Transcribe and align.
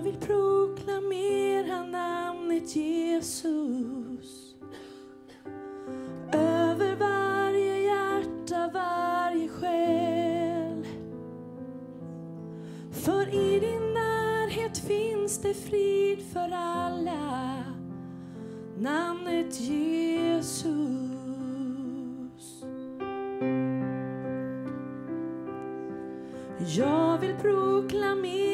Jag 0.00 0.04
vill 0.04 0.20
proklamera 0.20 1.82
namnet 1.82 2.76
Jesus 2.76 4.54
över 6.32 6.96
varje 6.96 7.82
hjärta, 7.82 8.70
varje 8.74 9.48
själ. 9.48 10.86
För 12.90 13.34
i 13.34 13.60
din 13.60 13.94
närhet 13.94 14.78
finns 14.78 15.38
det 15.38 15.54
frid 15.54 16.22
för 16.32 16.50
alla. 16.52 17.64
Namnet 18.78 19.60
Jesus 19.60 21.00
Jag 26.76 27.18
vill 27.18 27.34
proklamera 27.34 28.49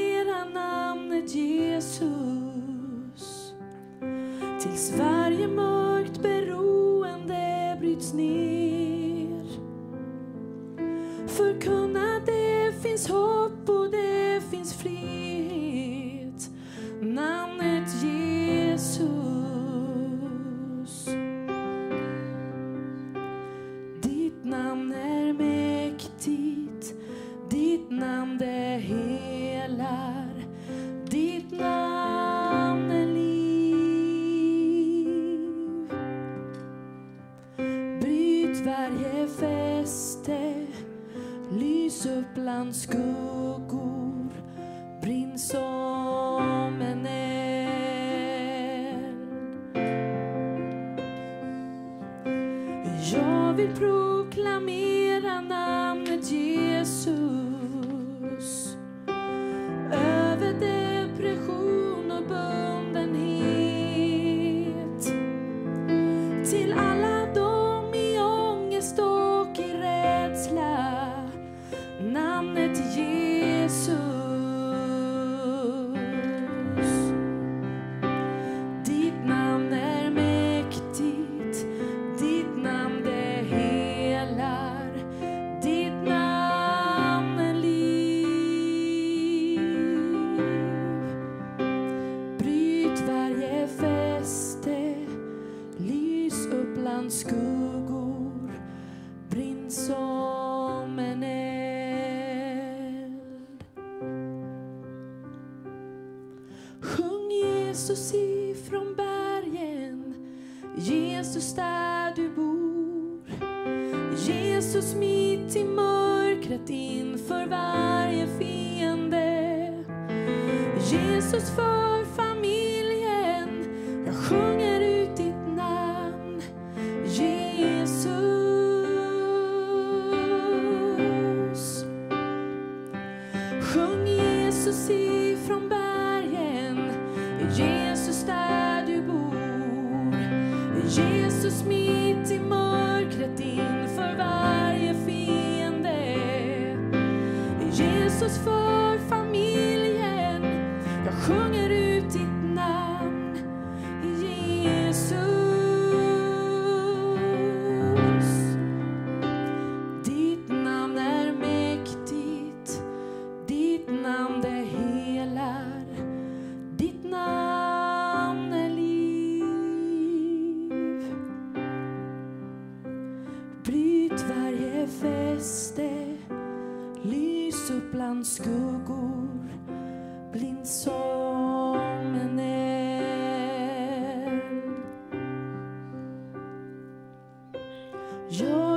förkunna 11.37 12.21
det 12.27 12.73
finns 12.83 13.09
hopp. 13.09 13.66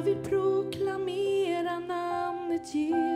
vill 0.10 0.24
proklamera 0.24 1.80
namnet 1.80 2.74
Jesus. 2.74 3.09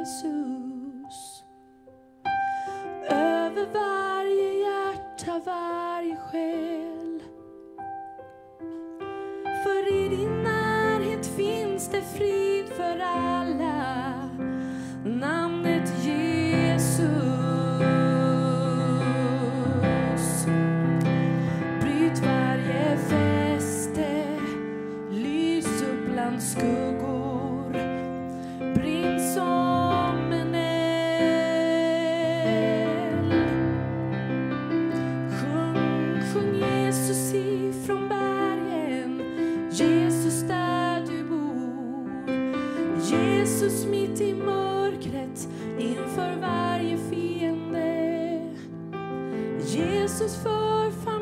this 50.14 50.22
is 50.22 50.44
for. 50.44 50.64
far 50.92 51.13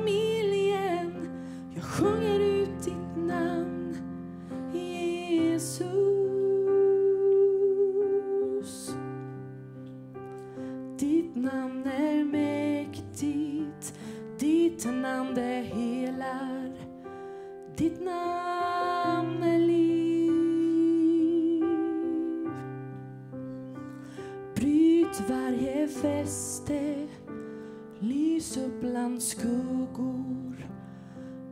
mellan 29.02 29.22
skuggor, 29.22 30.68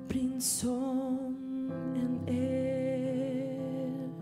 brinn 0.07 0.41
som 0.41 1.71
en 1.95 2.27
eld. 2.27 4.13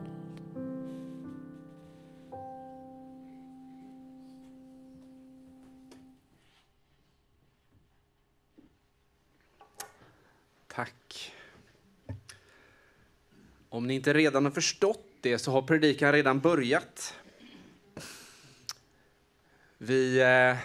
Tack. 10.68 11.34
Om 13.70 13.88
ni 13.88 13.94
inte 13.94 14.14
redan 14.14 14.46
har 14.46 14.52
förstått 14.52 15.06
det 15.22 15.40
så 15.40 15.52
har 15.52 15.62
predikan 15.62 16.12
redan 16.12 16.40
börjat. 16.40 17.14
Vi, 19.78 20.20
eh, 20.22 20.58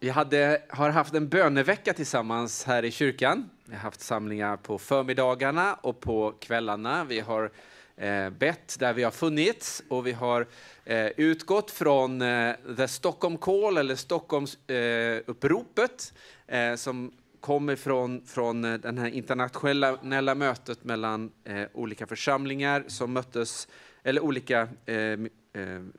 vi 0.00 0.08
hade, 0.08 0.62
har 0.68 0.90
haft 0.90 1.14
en 1.14 1.28
bönevecka 1.28 1.92
tillsammans 1.92 2.64
här 2.64 2.84
i 2.84 2.90
kyrkan. 2.90 3.50
Vi 3.64 3.74
har 3.74 3.80
haft 3.80 4.00
samlingar 4.00 4.56
på 4.56 4.78
förmiddagarna 4.78 5.74
och 5.74 6.00
på 6.00 6.34
kvällarna. 6.40 7.04
Vi 7.04 7.20
har 7.20 7.50
eh, 7.96 8.30
bett 8.30 8.76
där 8.78 8.92
vi 8.92 9.02
har 9.02 9.10
funnits 9.10 9.82
och 9.88 10.06
vi 10.06 10.12
har 10.12 10.46
eh, 10.84 11.06
utgått 11.06 11.70
från 11.70 12.22
eh, 12.22 12.54
The 12.76 12.88
Stockholm 12.88 13.38
Call 13.38 13.76
eller 13.76 13.96
Stockholmsuppropet 13.96 16.14
eh, 16.46 16.60
eh, 16.60 16.76
som 16.76 17.12
kommer 17.40 17.76
från, 17.76 18.26
från 18.26 18.64
eh, 18.64 18.74
det 18.74 19.00
här 19.00 19.08
internationella 19.08 20.34
mötet 20.34 20.84
mellan 20.84 21.32
eh, 21.44 21.62
olika 21.72 22.06
församlingar 22.06 22.84
som 22.86 23.12
möttes, 23.12 23.68
eller 24.02 24.20
olika 24.20 24.68
eh, 24.86 24.96
eh, 24.96 25.18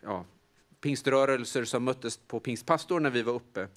ja, 0.04 0.26
pingströrelser 0.88 1.64
som 1.64 1.84
möttes 1.84 2.18
på 2.18 2.40
Pingstpastor 2.40 3.00
när 3.00 3.10
vi 3.10 3.22
var 3.22 3.34
uppe. 3.34 3.68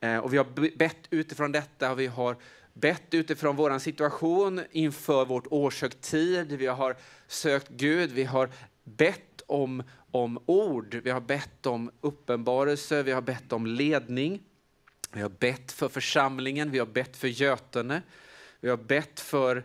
Eh, 0.00 0.18
och 0.18 0.32
vi 0.32 0.36
har 0.36 0.76
bett 0.78 0.98
utifrån 1.10 1.52
detta 1.52 1.92
och 1.92 2.00
vi 2.00 2.06
har 2.06 2.36
bett 2.72 3.14
utifrån 3.14 3.56
vår 3.56 3.78
situation 3.78 4.60
inför 4.70 5.24
vårt 5.24 5.46
årshögtid. 5.46 6.52
Vi 6.52 6.66
har 6.66 6.96
sökt 7.26 7.68
Gud, 7.68 8.12
vi 8.12 8.24
har 8.24 8.50
bett 8.84 9.42
om, 9.46 9.82
om 10.10 10.38
ord, 10.46 11.00
vi 11.04 11.10
har 11.10 11.20
bett 11.20 11.66
om 11.66 11.90
uppenbarelse, 12.00 13.02
vi 13.02 13.12
har 13.12 13.22
bett 13.22 13.52
om 13.52 13.66
ledning. 13.66 14.42
Vi 15.12 15.22
har 15.22 15.28
bett 15.28 15.72
för 15.72 15.88
församlingen, 15.88 16.70
vi 16.70 16.78
har 16.78 16.86
bett 16.86 17.16
för 17.16 17.28
Götene, 17.28 18.02
vi 18.60 18.68
har 18.68 18.76
bett 18.76 19.20
för 19.20 19.64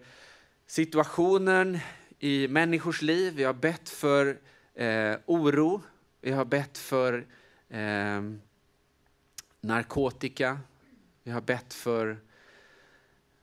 situationen 0.67 1.79
i 2.19 2.47
människors 2.47 3.01
liv, 3.01 3.33
vi 3.35 3.43
har 3.43 3.53
bett 3.53 3.89
för 3.89 4.37
eh, 4.73 5.15
oro, 5.25 5.81
vi 6.21 6.31
har 6.31 6.45
bett 6.45 6.77
för 6.77 7.25
eh, 7.69 8.21
narkotika, 9.61 10.59
vi 11.23 11.31
har 11.31 11.41
bett 11.41 11.73
för 11.73 12.19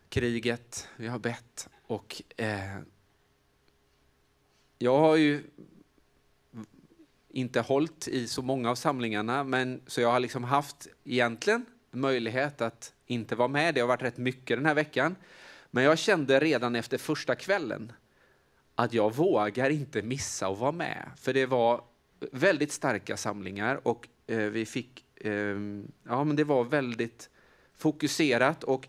kriget, 0.09 0.89
vi 0.97 1.09
har 1.09 1.19
bett 1.19 1.69
och 1.87 2.23
eh, 2.37 2.79
jag 4.79 4.99
har 4.99 5.17
ju 5.17 5.43
inte 7.29 7.61
hållit 7.61 8.09
i 8.09 8.27
så 8.27 8.43
många 8.43 8.71
av 8.71 8.75
samlingarna, 8.75 9.45
men 9.45 9.81
så 9.87 10.01
jag 10.01 10.13
har 10.13 10.21
liksom 10.21 10.45
haft 10.45 10.89
egentligen 11.05 11.67
möjlighet 11.91 12.61
att 12.61 12.95
inte 13.07 13.35
vara 13.37 13.49
med. 13.49 13.75
Det 13.75 13.81
har 13.81 13.89
varit 13.89 14.03
rätt 14.03 14.17
mycket 14.17 14.57
den 14.59 14.67
här 14.67 14.75
veckan. 14.75 15.17
Men 15.71 15.85
jag 15.85 15.99
kände 15.99 16.41
redan 16.41 16.77
efter 16.77 16.99
första 16.99 17.35
kvällen 17.35 17.93
att 18.75 18.93
jag 18.93 19.15
vågar 19.15 19.71
inte 19.71 20.03
missa 20.03 20.49
att 20.49 20.59
vara 20.59 20.73
med. 20.73 21.11
För 21.17 21.35
det 21.35 21.47
var 21.47 21.85
väldigt 22.33 22.73
starka 22.73 23.17
samlingar 23.17 23.81
och 23.89 24.09
eh, 24.27 24.39
vi 24.39 24.67
fick, 24.67 25.05
eh, 25.17 25.57
ja 26.03 26.25
men 26.25 26.37
det 26.37 26.45
var 26.45 26.65
väldigt 26.65 27.31
fokuserat 27.75 28.65
och 28.65 28.89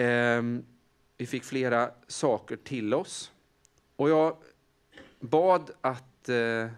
eh, 0.00 0.42
vi 1.16 1.26
fick 1.26 1.44
flera 1.44 1.90
saker 2.06 2.56
till 2.56 2.94
oss. 2.94 3.32
Och 3.96 4.10
jag 4.10 4.36
bad 5.20 5.70
att 5.80 6.28
eh, 6.28 6.68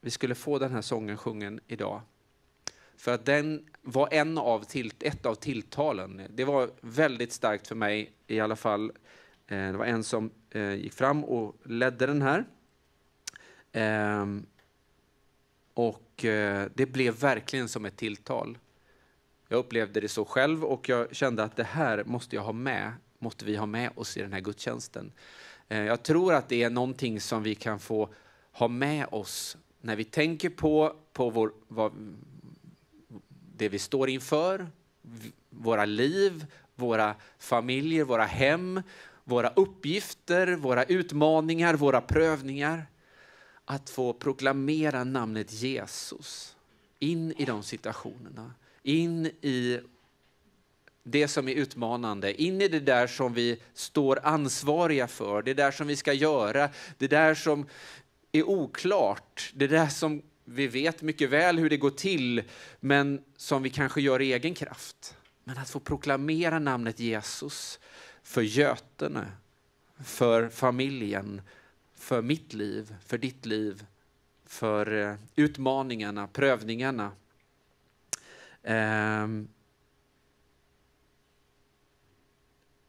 vi 0.00 0.10
skulle 0.10 0.34
få 0.34 0.58
den 0.58 0.72
här 0.72 0.82
sången 0.82 1.16
sjungen 1.16 1.60
idag. 1.66 2.00
För 2.96 3.14
att 3.14 3.24
den 3.24 3.66
var 3.82 4.08
en 4.12 4.38
av 4.38 4.64
till, 4.64 4.92
ett 5.00 5.26
av 5.26 5.34
tilltalen. 5.34 6.22
Det 6.30 6.44
var 6.44 6.70
väldigt 6.80 7.32
starkt 7.32 7.66
för 7.68 7.74
mig 7.74 8.12
i 8.26 8.40
alla 8.40 8.56
fall. 8.56 8.92
Eh, 9.46 9.70
det 9.72 9.76
var 9.76 9.84
en 9.84 10.04
som 10.04 10.30
eh, 10.50 10.74
gick 10.74 10.92
fram 10.92 11.24
och 11.24 11.56
ledde 11.64 12.06
den 12.06 12.22
här. 12.22 12.44
Ehm, 13.72 14.46
och 15.76 16.24
eh, 16.24 16.68
det 16.74 16.86
blev 16.86 17.14
verkligen 17.14 17.68
som 17.68 17.84
ett 17.84 17.96
tilltal. 17.96 18.58
Jag 19.48 19.58
upplevde 19.58 20.00
det 20.00 20.08
så 20.08 20.24
själv 20.24 20.64
och 20.64 20.88
jag 20.88 21.16
kände 21.16 21.44
att 21.44 21.56
det 21.56 21.64
här 21.64 22.04
måste 22.04 22.36
jag 22.36 22.42
ha 22.42 22.52
med, 22.52 22.92
måste 23.18 23.44
vi 23.44 23.56
ha 23.56 23.66
med 23.66 23.90
oss 23.94 24.16
i 24.16 24.20
den 24.20 24.32
här 24.32 24.40
gudstjänsten. 24.40 25.12
Eh, 25.68 25.84
jag 25.84 26.02
tror 26.02 26.34
att 26.34 26.48
det 26.48 26.62
är 26.62 26.70
någonting 26.70 27.20
som 27.20 27.42
vi 27.42 27.54
kan 27.54 27.78
få 27.78 28.08
ha 28.52 28.68
med 28.68 29.06
oss 29.10 29.56
när 29.80 29.96
vi 29.96 30.04
tänker 30.04 30.50
på, 30.50 30.96
på 31.12 31.30
vår, 31.30 31.52
vad, 31.68 31.92
det 33.56 33.68
vi 33.68 33.78
står 33.78 34.08
inför, 34.08 34.66
våra 35.50 35.84
liv, 35.84 36.46
våra 36.74 37.14
familjer, 37.38 38.04
våra 38.04 38.24
hem, 38.24 38.82
våra 39.24 39.48
uppgifter, 39.48 40.56
våra 40.56 40.84
utmaningar, 40.84 41.74
våra 41.74 42.00
prövningar. 42.00 42.86
Att 43.68 43.90
få 43.90 44.12
proklamera 44.12 45.04
namnet 45.04 45.52
Jesus 45.52 46.56
in 46.98 47.32
i 47.36 47.44
de 47.44 47.62
situationerna, 47.62 48.54
in 48.82 49.26
i 49.26 49.80
det 51.02 51.28
som 51.28 51.48
är 51.48 51.54
utmanande, 51.54 52.42
in 52.42 52.62
i 52.62 52.68
det 52.68 52.80
där 52.80 53.06
som 53.06 53.34
vi 53.34 53.60
står 53.74 54.20
ansvariga 54.22 55.06
för, 55.06 55.42
det 55.42 55.54
där 55.54 55.70
som 55.70 55.86
vi 55.86 55.96
ska 55.96 56.12
göra, 56.12 56.70
det 56.98 57.08
där 57.08 57.34
som 57.34 57.66
är 58.32 58.42
oklart, 58.42 59.52
det 59.54 59.66
där 59.66 59.88
som 59.88 60.22
vi 60.44 60.66
vet 60.66 61.02
mycket 61.02 61.30
väl 61.30 61.58
hur 61.58 61.70
det 61.70 61.76
går 61.76 61.90
till, 61.90 62.42
men 62.80 63.22
som 63.36 63.62
vi 63.62 63.70
kanske 63.70 64.00
gör 64.00 64.22
i 64.22 64.32
egen 64.32 64.54
kraft. 64.54 65.16
Men 65.44 65.58
att 65.58 65.70
få 65.70 65.80
proklamera 65.80 66.58
namnet 66.58 67.00
Jesus 67.00 67.78
för 68.22 68.42
Götene, 68.42 69.26
för 70.04 70.48
familjen, 70.48 71.40
för 72.06 72.22
mitt 72.22 72.52
liv, 72.52 72.94
för 73.06 73.18
ditt 73.18 73.46
liv, 73.46 73.86
för 74.44 74.92
eh, 74.92 75.16
utmaningarna, 75.36 76.26
prövningarna. 76.26 77.12
Eh, 78.62 79.28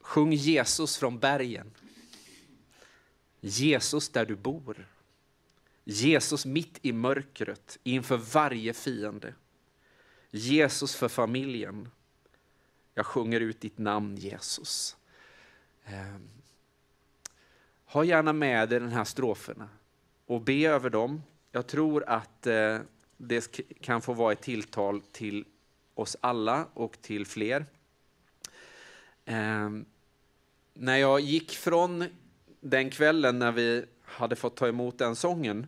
sjung 0.02 0.34
Jesus 0.34 0.98
från 0.98 1.20
bergen. 1.20 1.72
Jesus 3.42 4.10
där 4.10 4.26
du 4.26 4.36
bor. 4.36 4.88
Jesus 5.84 6.46
mitt 6.46 6.80
i 6.82 6.94
mörkret 6.94 7.78
inför 7.84 8.18
varje 8.18 8.74
fiende. 8.74 9.34
Jesus 10.32 10.96
för 10.96 11.08
familjen. 11.08 11.90
Jag 12.94 13.06
sjunger 13.06 13.40
ut 13.40 13.62
ditt 13.62 13.78
namn 13.78 14.16
Jesus. 14.16 14.98
Eh, 15.86 16.18
ha 17.88 18.04
gärna 18.04 18.34
med 18.34 18.70
dig 18.70 18.80
de 18.80 18.92
här 18.92 19.04
stroferna 19.04 19.70
och 20.26 20.42
be 20.42 20.68
över 20.68 20.90
dem. 20.90 21.24
Jag 21.52 21.68
tror 21.68 22.04
att 22.08 22.48
eh, 22.48 22.80
det 23.18 23.58
kan 23.82 24.02
få 24.02 24.14
vara 24.14 24.32
ett 24.32 24.42
tilltal 24.42 25.02
till 25.02 25.46
oss 25.94 26.18
alla 26.22 26.66
och 26.74 27.02
till 27.02 27.26
fler. 27.26 27.66
Eh, 29.26 29.70
när 30.74 30.98
jag 30.98 31.20
gick 31.20 31.52
från 31.52 32.04
den 32.60 32.90
kvällen 32.90 33.40
när 33.40 33.52
vi 33.52 33.86
hade 34.04 34.36
fått 34.36 34.56
ta 34.56 34.68
emot 34.68 34.98
den 34.98 35.16
sången 35.16 35.68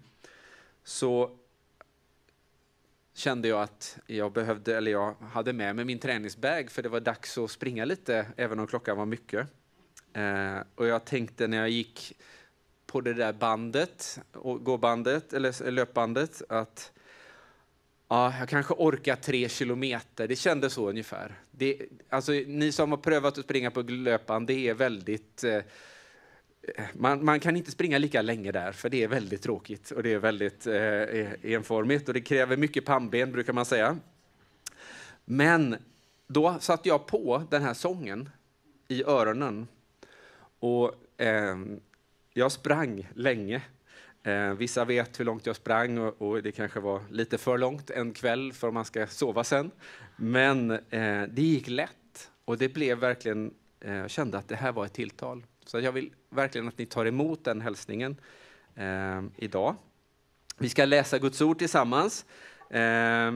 så 0.84 1.38
kände 3.14 3.48
jag 3.48 3.62
att 3.62 3.98
jag 4.06 4.32
behövde, 4.32 4.78
eller 4.78 4.92
jag 4.92 5.16
hade 5.32 5.54
med 5.54 5.76
mig 5.76 5.86
min 5.86 6.00
träningsbag 6.00 6.72
för 6.72 6.82
det 6.82 6.90
var 6.90 7.00
dags 7.00 7.38
att 7.38 7.52
springa 7.52 7.86
lite, 7.86 8.26
även 8.36 8.60
om 8.60 8.68
klockan 8.68 8.98
var 8.98 9.06
mycket. 9.06 9.48
Eh, 10.13 10.58
och 10.75 10.88
jag 10.88 11.06
tänkte 11.06 11.48
när 11.48 11.58
jag 11.58 11.70
gick 11.70 12.13
på 12.86 13.01
det 13.01 13.13
där 13.13 13.34
bandet, 13.34 14.20
gåbandet, 14.62 15.34
eller 15.34 15.72
löpbandet, 15.72 16.42
att 16.50 16.92
ja, 18.08 18.34
jag 18.39 18.50
kanske 18.50 18.74
orkar 18.78 19.16
tre 19.16 19.50
kilometer. 19.50 20.28
Det 20.28 20.36
kändes 20.36 20.74
så 20.74 20.89
ungefär. 20.89 21.36
Det, 21.51 21.82
alltså, 22.10 22.32
ni 22.32 22.72
som 22.72 22.92
har 22.92 22.98
prövat 22.98 23.38
att 23.38 23.44
springa 23.44 23.72
på 23.72 23.82
löpband, 23.82 24.48
det 24.48 24.68
är 24.68 24.74
väldigt 24.74 25.44
eh, 25.44 25.56
eh 25.56 25.63
man, 26.94 27.25
man, 27.25 27.39
kan 27.39 27.56
inte 27.56 27.72
springa 27.72 27.98
lika 27.98 28.22
länge 28.22 28.51
där, 28.51 28.72
för 28.72 28.89
det 28.89 29.04
är 29.04 29.08
väldigt 29.08 29.42
tråkigt 29.42 29.92
och 29.92 30.04
det 30.04 30.13
är 30.13 30.20
väldigt 30.20 30.68
eh, 30.68 31.54
enformigt 31.54 32.08
och 32.08 32.13
det 32.13 32.22
kräver 32.22 32.58
mycket 32.58 32.86
pannben, 32.86 33.32
brukar 33.32 33.54
man 33.54 33.66
säga. 33.66 33.98
Men 35.25 35.75
då 36.28 36.58
satte 36.60 36.89
jag 36.89 37.06
på 37.08 37.44
den 37.50 37.62
här 37.62 37.74
sången 37.74 38.30
i 38.88 39.04
öronen 39.04 39.68
och 40.60 41.22
eh, 41.22 41.58
jag 42.34 42.51
sprang 42.51 43.08
länge. 43.13 43.62
Eh, 44.24 44.54
vissa 44.54 44.86
vet 44.86 45.20
hur 45.20 45.25
långt 45.25 45.46
jag 45.46 45.56
sprang 45.56 45.98
och, 45.98 46.22
och, 46.22 46.44
det 46.44 46.51
kanske 46.51 46.80
var 46.80 47.01
lite 47.10 47.38
för 47.38 47.58
långt 47.58 47.89
en 47.89 48.13
kväll 48.13 48.54
för 48.54 48.72
man 48.72 48.86
ska 48.86 49.08
sova 49.08 49.44
sen. 49.44 49.72
Men 50.16 50.72
eh, 50.72 51.24
det 51.30 51.42
gick 51.42 51.68
lätt 51.68 52.32
och 52.46 52.58
det 52.58 52.74
blev 52.74 52.98
verkligen, 52.98 53.54
eh, 53.80 53.94
jag 53.94 54.10
kände 54.10 54.38
att 54.38 54.48
det 54.48 54.56
här 54.56 54.72
var 54.72 54.86
ett 54.86 54.94
tilltal. 54.94 55.46
Så 55.66 55.80
jag 55.80 55.92
vill 55.92 56.13
verkligen 56.30 56.68
att 56.68 56.78
ni 56.78 56.86
tar 56.86 57.06
emot 57.06 57.44
den 57.44 57.62
hälsningen 57.62 58.18
eh, 58.75 59.24
idag. 59.36 59.75
Vi 60.58 60.70
ska 60.70 60.86
läsa 60.86 61.20
Guds 61.20 61.42
ord 61.42 61.60
tillsammans 61.60 62.25
eh, 62.70 63.32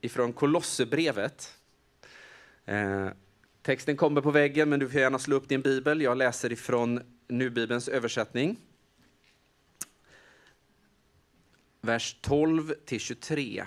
ifrån 0.00 0.32
Kolosserbrevet. 0.32 1.54
Eh, 2.64 3.08
Texten 3.68 3.96
kommer 3.96 4.20
på 4.20 4.30
väggen, 4.30 4.68
men 4.68 4.80
du 4.80 4.88
får 4.88 5.00
gärna 5.00 5.18
slå 5.18 5.36
upp 5.36 5.48
din 5.48 5.60
bibel. 5.60 6.02
Jag 6.02 6.16
läser 6.16 6.52
ifrån 6.52 7.00
Nu-bibelns 7.28 7.88
översättning. 7.88 8.56
Vers 11.80 12.16
12 12.20 12.74
till 12.84 13.00
23. 13.00 13.64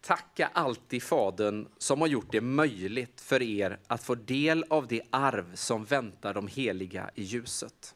Tacka 0.00 0.50
alltid 0.52 1.02
Fadern 1.02 1.68
som 1.78 2.00
har 2.00 2.08
gjort 2.08 2.32
det 2.32 2.40
möjligt 2.40 3.20
för 3.20 3.42
er 3.42 3.78
att 3.86 4.02
få 4.02 4.14
del 4.14 4.64
av 4.70 4.86
det 4.86 5.02
arv 5.10 5.54
som 5.54 5.84
väntar 5.84 6.34
de 6.34 6.46
heliga 6.46 7.10
i 7.14 7.22
ljuset. 7.22 7.94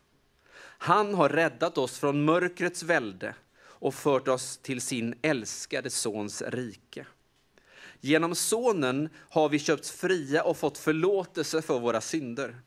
Han 0.85 1.15
har 1.15 1.29
räddat 1.29 1.79
oss 1.79 1.99
från 1.99 2.25
mörkrets 2.25 2.83
välde 2.83 3.35
och 3.61 3.95
fört 3.95 4.29
oss 4.29 4.59
till 4.63 4.81
sin 4.81 5.15
älskade 5.23 5.91
Sons 5.91 6.43
rike. 6.43 7.07
Genom 8.01 8.35
Sonen 8.35 9.09
har 9.17 9.49
vi 9.49 9.59
köpts 9.59 9.91
fria 9.91 10.43
och 10.43 10.57
fått 10.57 10.79
förlåtelse 10.79 11.63
för 11.63 11.81
våra 11.81 12.01
synder. 12.01 12.61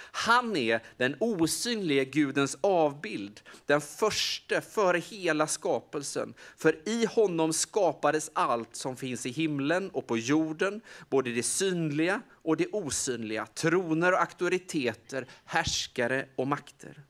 Han 0.00 0.56
är 0.56 0.82
den 0.96 1.16
osynlige 1.20 2.04
Gudens 2.04 2.58
avbild, 2.60 3.40
den 3.66 3.80
första 3.80 4.60
före 4.60 4.98
hela 4.98 5.46
skapelsen. 5.46 6.34
För 6.56 6.88
i 6.88 7.06
honom 7.06 7.52
skapades 7.52 8.30
allt 8.32 8.76
som 8.76 8.96
finns 8.96 9.26
i 9.26 9.30
himlen 9.30 9.90
och 9.90 10.06
på 10.06 10.18
jorden, 10.18 10.80
både 11.10 11.30
det 11.32 11.42
synliga 11.42 12.22
och 12.42 12.56
det 12.56 12.68
osynliga, 12.72 13.46
troner 13.46 14.12
och 14.12 14.20
auktoriteter, 14.20 15.26
härskare 15.44 16.28
och 16.36 16.46
makter. 16.46 17.07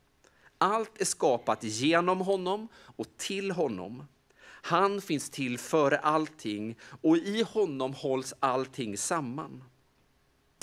Allt 0.58 1.00
är 1.00 1.04
skapat 1.04 1.64
genom 1.64 2.20
honom 2.20 2.68
och 2.76 3.16
till 3.16 3.50
honom. 3.50 4.04
Han 4.44 5.00
finns 5.00 5.30
till 5.30 5.58
före 5.58 5.98
allting 5.98 6.78
och 7.00 7.16
i 7.16 7.42
honom 7.42 7.94
hålls 7.94 8.34
allting 8.40 8.96
samman. 8.98 9.64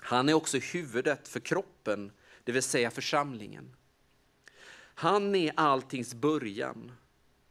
Han 0.01 0.29
är 0.29 0.33
också 0.33 0.57
huvudet 0.57 1.27
för 1.27 1.39
kroppen, 1.39 2.11
det 2.43 2.51
vill 2.51 2.63
säga 2.63 2.91
församlingen. 2.91 3.75
Han 4.77 5.35
är 5.35 5.53
alltings 5.55 6.13
början, 6.13 6.91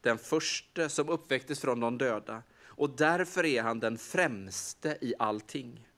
den 0.01 0.19
första 0.19 0.89
som 0.89 1.09
uppväcktes 1.09 1.61
från 1.61 1.81
de 1.81 1.99
döda 1.99 2.43
och 2.77 2.91
därför 2.91 3.45
är 3.45 3.63
han 3.63 3.81
den 3.81 3.99
främste 3.99 4.99
i 5.01 5.15
allting. 5.19 5.89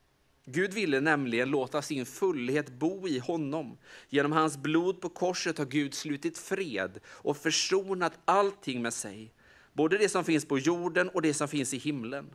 Gud 0.48 0.74
ville 0.74 1.00
nämligen 1.00 1.50
låta 1.50 1.82
sin 1.82 2.06
fullhet 2.06 2.70
bo 2.70 3.08
i 3.08 3.18
honom. 3.18 3.78
Genom 4.08 4.32
hans 4.32 4.58
blod 4.58 5.00
på 5.00 5.08
korset 5.08 5.58
har 5.58 5.64
Gud 5.64 5.94
slutit 5.94 6.38
fred 6.38 7.00
och 7.06 7.36
försonat 7.36 8.18
allting 8.24 8.82
med 8.82 8.94
sig, 8.94 9.34
både 9.72 9.98
det 9.98 10.08
som 10.08 10.24
finns 10.24 10.44
på 10.44 10.58
jorden 10.58 11.08
och 11.08 11.22
det 11.22 11.34
som 11.34 11.48
finns 11.48 11.74
i 11.74 11.78
himlen. 11.78 12.30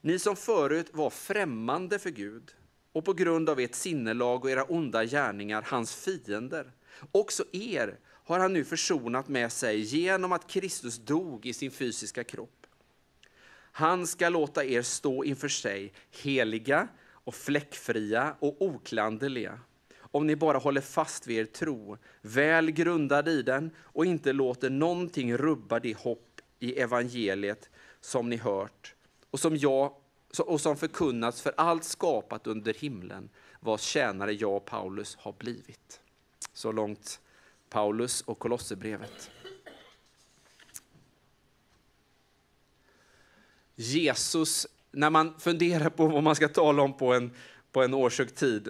Ni 0.00 0.18
som 0.18 0.36
förut 0.36 0.90
var 0.92 1.10
främmande 1.10 1.98
för 1.98 2.10
Gud 2.10 2.54
och 2.92 3.04
på 3.04 3.12
grund 3.12 3.48
av 3.48 3.60
ert 3.60 3.74
sinnelag 3.74 4.44
och 4.44 4.50
era 4.50 4.64
onda 4.64 5.04
gärningar 5.04 5.64
hans 5.66 5.94
fiender. 5.94 6.72
Också 7.12 7.44
er 7.52 7.98
har 8.24 8.38
han 8.38 8.52
nu 8.52 8.64
försonat 8.64 9.28
med 9.28 9.52
sig 9.52 9.80
genom 9.80 10.32
att 10.32 10.50
Kristus 10.50 10.98
dog 10.98 11.46
i 11.46 11.52
sin 11.52 11.70
fysiska 11.70 12.24
kropp. 12.24 12.66
Han 13.72 14.06
ska 14.06 14.28
låta 14.28 14.64
er 14.64 14.82
stå 14.82 15.24
inför 15.24 15.48
sig 15.48 15.92
heliga 16.10 16.88
och 17.24 17.34
fläckfria 17.34 18.36
och 18.38 18.62
oklanderliga 18.62 19.60
om 20.14 20.26
ni 20.26 20.36
bara 20.36 20.58
håller 20.58 20.80
fast 20.80 21.26
vid 21.26 21.38
er 21.38 21.44
tro, 21.44 21.98
väl 22.22 22.70
grundad 22.70 23.28
i 23.28 23.42
den 23.42 23.70
och 23.78 24.06
inte 24.06 24.32
låter 24.32 24.70
någonting 24.70 25.36
rubba 25.36 25.80
det 25.80 25.96
hopp 25.96 26.40
i 26.58 26.80
evangeliet 26.80 27.70
som 28.00 28.30
ni 28.30 28.36
hört 28.36 28.94
och 29.30 29.40
som 29.40 29.56
jag 29.56 29.94
och 30.38 30.60
som 30.60 30.76
förkunnats 30.76 31.42
för 31.42 31.52
allt 31.56 31.84
skapat 31.84 32.46
under 32.46 32.74
himlen, 32.74 33.28
vars 33.60 33.80
tjänare 33.80 34.32
jag 34.32 34.56
och 34.56 34.64
Paulus 34.64 35.16
har 35.16 35.32
blivit. 35.32 36.00
Så 36.52 36.72
långt 36.72 37.20
Paulus 37.70 38.20
och 38.20 38.38
Kolosserbrevet. 38.38 39.30
Jesus, 43.74 44.66
när 44.94 45.10
man 45.10 45.34
funderar 45.38 45.90
på 45.90 46.06
vad 46.06 46.22
man 46.22 46.34
ska 46.34 46.48
tala 46.48 46.82
om 46.82 46.96
på 46.96 47.14
en, 47.14 47.30
på 47.72 47.82
en 47.82 47.94
årshögtid 47.94 48.68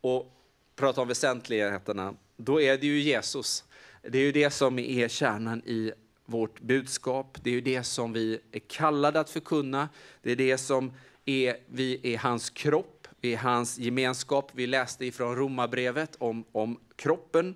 och 0.00 0.32
prata 0.76 1.00
om 1.00 1.08
väsentligheterna, 1.08 2.14
då 2.36 2.60
är 2.60 2.78
det 2.78 2.86
ju 2.86 3.00
Jesus. 3.00 3.64
Det 4.02 4.18
är 4.18 4.22
ju 4.22 4.32
det 4.32 4.50
som 4.50 4.78
är 4.78 5.08
kärnan 5.08 5.62
i 5.64 5.92
vårt 6.24 6.60
budskap. 6.60 7.38
Det 7.42 7.50
är 7.50 7.54
ju 7.54 7.60
det 7.60 7.82
som 7.82 8.12
vi 8.12 8.40
är 8.52 8.58
kallade 8.58 9.20
att 9.20 9.30
förkunna. 9.30 9.88
Det 10.22 10.32
är 10.32 10.36
det 10.36 10.58
som 10.58 10.92
är, 11.24 11.56
vi 11.66 12.00
är 12.14 12.18
hans 12.18 12.50
kropp, 12.50 13.08
vi 13.20 13.32
är 13.32 13.38
hans 13.38 13.78
gemenskap. 13.78 14.50
Vi 14.54 14.66
läste 14.66 15.06
ifrån 15.06 15.36
Romarbrevet 15.36 16.16
om, 16.18 16.44
om 16.52 16.80
kroppen 16.96 17.54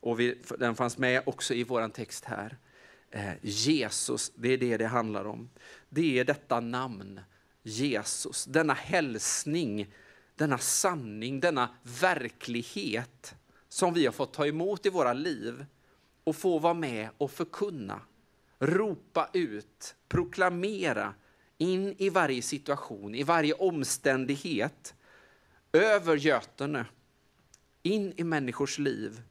och 0.00 0.20
vi, 0.20 0.40
den 0.58 0.74
fanns 0.74 0.98
med 0.98 1.22
också 1.26 1.54
i 1.54 1.64
vår 1.64 1.88
text 1.88 2.24
här. 2.24 2.56
Eh, 3.10 3.32
Jesus, 3.42 4.32
det 4.34 4.48
är 4.48 4.58
det 4.58 4.76
det 4.76 4.86
handlar 4.86 5.24
om. 5.24 5.50
Det 5.88 6.18
är 6.18 6.24
detta 6.24 6.60
namn, 6.60 7.20
Jesus, 7.66 8.44
denna 8.44 8.74
hälsning, 8.74 9.94
denna 10.36 10.58
sanning, 10.58 11.40
denna 11.40 11.68
verklighet 12.00 13.34
som 13.68 13.94
vi 13.94 14.04
har 14.04 14.12
fått 14.12 14.32
ta 14.32 14.46
emot 14.46 14.86
i 14.86 14.88
våra 14.88 15.12
liv 15.12 15.66
och 16.24 16.36
få 16.36 16.58
vara 16.58 16.74
med 16.74 17.08
och 17.18 17.30
förkunna, 17.30 18.00
ropa 18.58 19.30
ut, 19.32 19.96
proklamera 20.08 21.14
in 21.58 21.94
i 21.98 22.08
varje 22.08 22.42
situation, 22.42 23.14
i 23.14 23.22
varje 23.22 23.52
omständighet, 23.52 24.94
över 25.72 26.16
Götene, 26.16 26.86
in 27.82 28.12
i 28.16 28.24
människors 28.24 28.78
liv, 28.78 29.22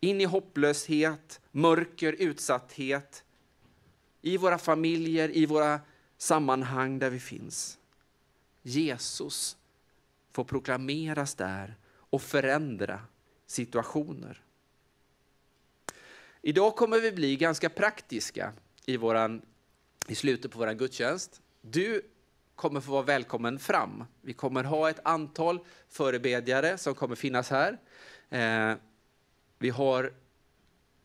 in 0.00 0.20
i 0.20 0.24
hopplöshet, 0.24 1.40
mörker, 1.50 2.12
utsatthet, 2.12 3.24
i 4.22 4.36
våra 4.36 4.58
familjer, 4.58 5.36
i 5.36 5.46
våra 5.46 5.80
sammanhang 6.18 6.98
där 6.98 7.10
vi 7.10 7.20
finns. 7.20 7.78
Jesus 8.62 9.56
får 10.32 10.44
proklameras 10.44 11.34
där 11.34 11.76
och 12.10 12.22
förändra 12.22 13.00
situationer. 13.46 14.42
Idag 16.42 16.76
kommer 16.76 17.00
vi 17.00 17.12
bli 17.12 17.36
ganska 17.36 17.68
praktiska 17.68 18.52
i, 18.86 18.96
våran, 18.96 19.42
i 20.08 20.14
slutet 20.14 20.52
på 20.52 20.58
vår 20.58 20.72
gudstjänst. 20.72 21.40
Du 21.60 22.02
kommer 22.54 22.80
få 22.80 22.90
vara 22.92 23.02
välkommen 23.02 23.58
fram. 23.58 24.04
Vi 24.20 24.32
kommer 24.32 24.64
ha 24.64 24.90
ett 24.90 25.00
antal 25.04 25.58
förebedjare 25.88 26.78
som 26.78 26.94
kommer 26.94 27.14
finnas 27.14 27.50
här. 27.50 27.78
Eh, 28.30 28.76
vi 29.58 29.70
har 29.70 30.12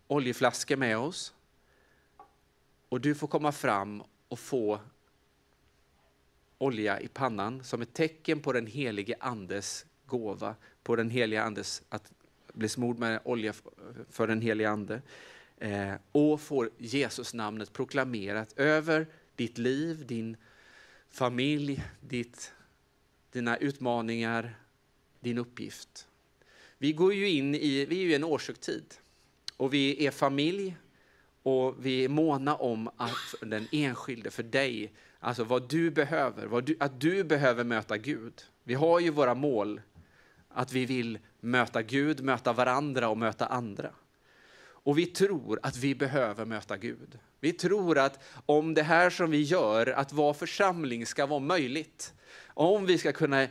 oljeflaskor 0.07 0.75
med 0.75 0.97
oss. 0.97 1.33
Och 2.89 3.01
du 3.01 3.15
får 3.15 3.27
komma 3.27 3.51
fram 3.51 4.03
och 4.27 4.39
få 4.39 4.79
olja 6.61 6.99
i 6.99 7.07
pannan 7.07 7.63
som 7.63 7.81
ett 7.81 7.93
tecken 7.93 8.39
på 8.39 8.53
den 8.53 8.67
helige 8.67 9.15
Andes 9.19 9.85
gåva, 10.05 10.55
på 10.83 10.95
den 10.95 11.09
helige 11.09 11.43
Andes 11.43 11.81
att 11.89 12.11
bli 12.53 12.69
smord 12.69 12.99
med 12.99 13.19
olja 13.23 13.53
för 14.09 14.27
den 14.27 14.41
helige 14.41 14.69
Ande. 14.69 15.01
Eh, 15.57 15.93
och 16.11 16.41
får 16.41 16.69
Jesus 16.77 17.33
namnet 17.33 17.73
proklamerat 17.73 18.53
över 18.57 19.07
ditt 19.35 19.57
liv, 19.57 20.05
din 20.07 20.37
familj, 21.09 21.83
ditt, 22.01 22.53
dina 23.31 23.57
utmaningar, 23.57 24.55
din 25.19 25.37
uppgift. 25.37 26.07
Vi 26.77 26.93
går 26.93 27.13
ju 27.13 27.29
in 27.29 27.55
i, 27.55 27.85
vi 27.85 28.01
är 28.01 28.05
ju 28.05 28.15
en 28.15 28.23
årshögtid 28.23 28.93
och 29.57 29.73
vi 29.73 30.05
är 30.05 30.11
familj 30.11 30.77
och 31.43 31.85
vi 31.85 32.05
är 32.05 32.09
måna 32.09 32.55
om 32.55 32.87
att 32.97 33.35
den 33.41 33.67
enskilde, 33.71 34.31
för 34.31 34.43
dig, 34.43 34.91
alltså 35.21 35.43
vad 35.43 35.69
du 35.69 35.91
behöver, 35.91 36.45
vad 36.47 36.63
du, 36.63 36.75
att 36.79 37.01
du 37.01 37.23
behöver 37.23 37.63
möta 37.63 37.97
Gud. 37.97 38.41
Vi 38.63 38.73
har 38.73 38.99
ju 38.99 39.09
våra 39.09 39.35
mål, 39.35 39.81
att 40.49 40.73
vi 40.73 40.85
vill 40.85 41.19
möta 41.39 41.81
Gud, 41.81 42.23
möta 42.23 42.53
varandra 42.53 43.09
och 43.09 43.17
möta 43.17 43.45
andra. 43.45 43.91
Och 44.83 44.97
vi 44.97 45.05
tror 45.05 45.59
att 45.63 45.77
vi 45.77 45.95
behöver 45.95 46.45
möta 46.45 46.77
Gud. 46.77 47.19
Vi 47.39 47.53
tror 47.53 47.97
att 47.97 48.23
om 48.45 48.73
det 48.73 48.83
här 48.83 49.09
som 49.09 49.31
vi 49.31 49.41
gör, 49.41 49.87
att 49.87 50.13
vara 50.13 50.33
församling, 50.33 51.05
ska 51.05 51.25
vara 51.25 51.39
möjligt, 51.39 52.13
om 52.47 52.85
vi 52.85 52.97
ska 52.97 53.11
kunna 53.11 53.47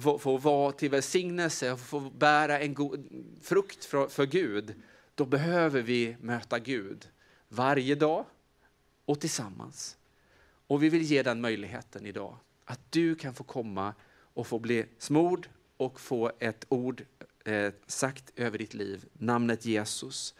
få, 0.00 0.36
vara 0.36 0.72
till 0.72 0.90
välsignelse 0.90 1.72
och 1.72 1.80
få 1.80 2.00
bära 2.00 2.60
en 2.60 2.74
god 2.74 3.08
frukt 3.42 3.84
för 3.84 4.26
Gud, 4.26 4.74
då 5.14 5.24
behöver 5.24 5.82
vi 5.82 6.16
möta 6.20 6.58
Gud 6.58 7.08
varje 7.48 7.94
dag 7.94 8.24
och 9.04 9.20
tillsammans. 9.20 9.96
Och 10.66 10.82
vi 10.82 10.88
vill 10.88 11.02
ge 11.02 11.22
den 11.22 11.40
möjligheten 11.40 12.06
idag, 12.06 12.36
att 12.64 12.92
du 12.92 13.14
kan 13.14 13.34
få 13.34 13.44
komma 13.44 13.94
och 14.34 14.46
få 14.46 14.58
bli 14.58 14.84
smord 14.98 15.48
och 15.76 16.00
få 16.00 16.32
ett 16.38 16.64
ord 16.68 17.04
eh, 17.44 17.72
sagt 17.86 18.32
över 18.36 18.58
ditt 18.58 18.74
liv, 18.74 19.04
namnet 19.12 19.64
Jesus, 19.64 20.34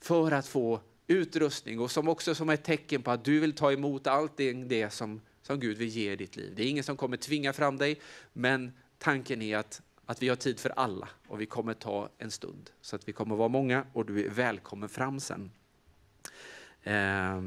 för 0.00 0.32
att 0.32 0.46
få 0.46 0.80
utrustning 1.06 1.80
och 1.80 1.90
som 1.90 2.08
också 2.08 2.34
som 2.34 2.48
ett 2.50 2.64
tecken 2.64 3.02
på 3.02 3.10
att 3.10 3.24
du 3.24 3.40
vill 3.40 3.52
ta 3.52 3.72
emot 3.72 4.06
allt 4.06 4.36
det 4.36 4.92
som, 4.92 5.20
som 5.42 5.60
Gud 5.60 5.78
vill 5.78 5.88
ge 5.88 6.12
i 6.12 6.16
ditt 6.16 6.36
liv. 6.36 6.52
Det 6.56 6.62
är 6.62 6.68
ingen 6.68 6.84
som 6.84 6.96
kommer 6.96 7.16
tvinga 7.16 7.52
fram 7.52 7.76
dig, 7.76 8.00
men 8.32 8.72
tanken 8.98 9.42
är 9.42 9.56
att, 9.56 9.82
att 10.04 10.22
vi 10.22 10.28
har 10.28 10.36
tid 10.36 10.60
för 10.60 10.70
alla 10.70 11.08
och 11.28 11.40
vi 11.40 11.46
kommer 11.46 11.74
ta 11.74 12.08
en 12.18 12.30
stund. 12.30 12.70
Så 12.80 12.96
att 12.96 13.08
vi 13.08 13.12
kommer 13.12 13.36
vara 13.36 13.48
många 13.48 13.86
och 13.92 14.06
du 14.06 14.24
är 14.24 14.30
välkommen 14.30 14.88
fram 14.88 15.20
sen. 15.20 15.50
Eh, 16.82 17.40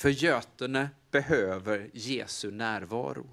för 0.00 0.08
Götene 0.08 0.90
behöver 1.10 1.90
Jesu 1.92 2.50
närvaro. 2.50 3.26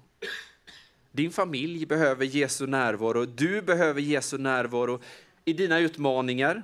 Din 1.12 1.30
familj 1.30 1.86
behöver 1.86 2.24
Jesu 2.24 2.66
närvaro, 2.66 3.24
du 3.24 3.62
behöver 3.62 4.00
Jesu 4.00 4.38
närvaro 4.38 5.00
i 5.44 5.52
dina 5.52 5.78
utmaningar 5.78 6.62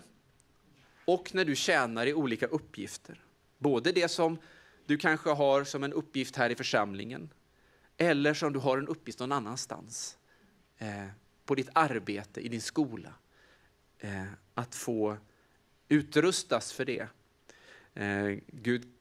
och 1.04 1.34
när 1.34 1.44
du 1.44 1.56
tjänar 1.56 2.06
i 2.06 2.14
olika 2.14 2.46
uppgifter. 2.46 3.20
Både 3.58 3.92
det 3.92 4.08
som 4.08 4.38
du 4.86 4.98
kanske 4.98 5.30
har 5.30 5.64
som 5.64 5.84
en 5.84 5.92
uppgift 5.92 6.36
här 6.36 6.50
i 6.50 6.54
församlingen, 6.54 7.30
eller 7.96 8.34
som 8.34 8.52
du 8.52 8.58
har 8.58 8.78
en 8.78 8.88
uppgift 8.88 9.20
någon 9.20 9.32
annanstans. 9.32 10.18
Eh, 10.78 11.06
på 11.44 11.54
ditt 11.54 11.70
arbete, 11.72 12.40
i 12.40 12.48
din 12.48 12.62
skola. 12.62 13.14
Eh, 13.98 14.24
att 14.54 14.74
få 14.74 15.16
utrustas 15.88 16.72
för 16.72 16.84
det. 16.84 17.08
Eh, 17.94 18.38
Gud 18.46 18.93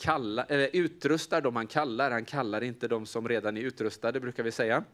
kalla, 0.00 0.44
eller 0.44 0.68
utrustar 0.72 1.40
dem 1.40 1.56
han 1.56 1.66
kallar, 1.66 2.10
han 2.10 2.24
kallar 2.24 2.64
inte 2.64 2.88
de 2.88 3.06
som 3.06 3.28
redan 3.28 3.56
är 3.56 3.60
utrustade 3.60 4.20
brukar 4.20 4.42
vi 4.42 4.52
säga. 4.52 4.84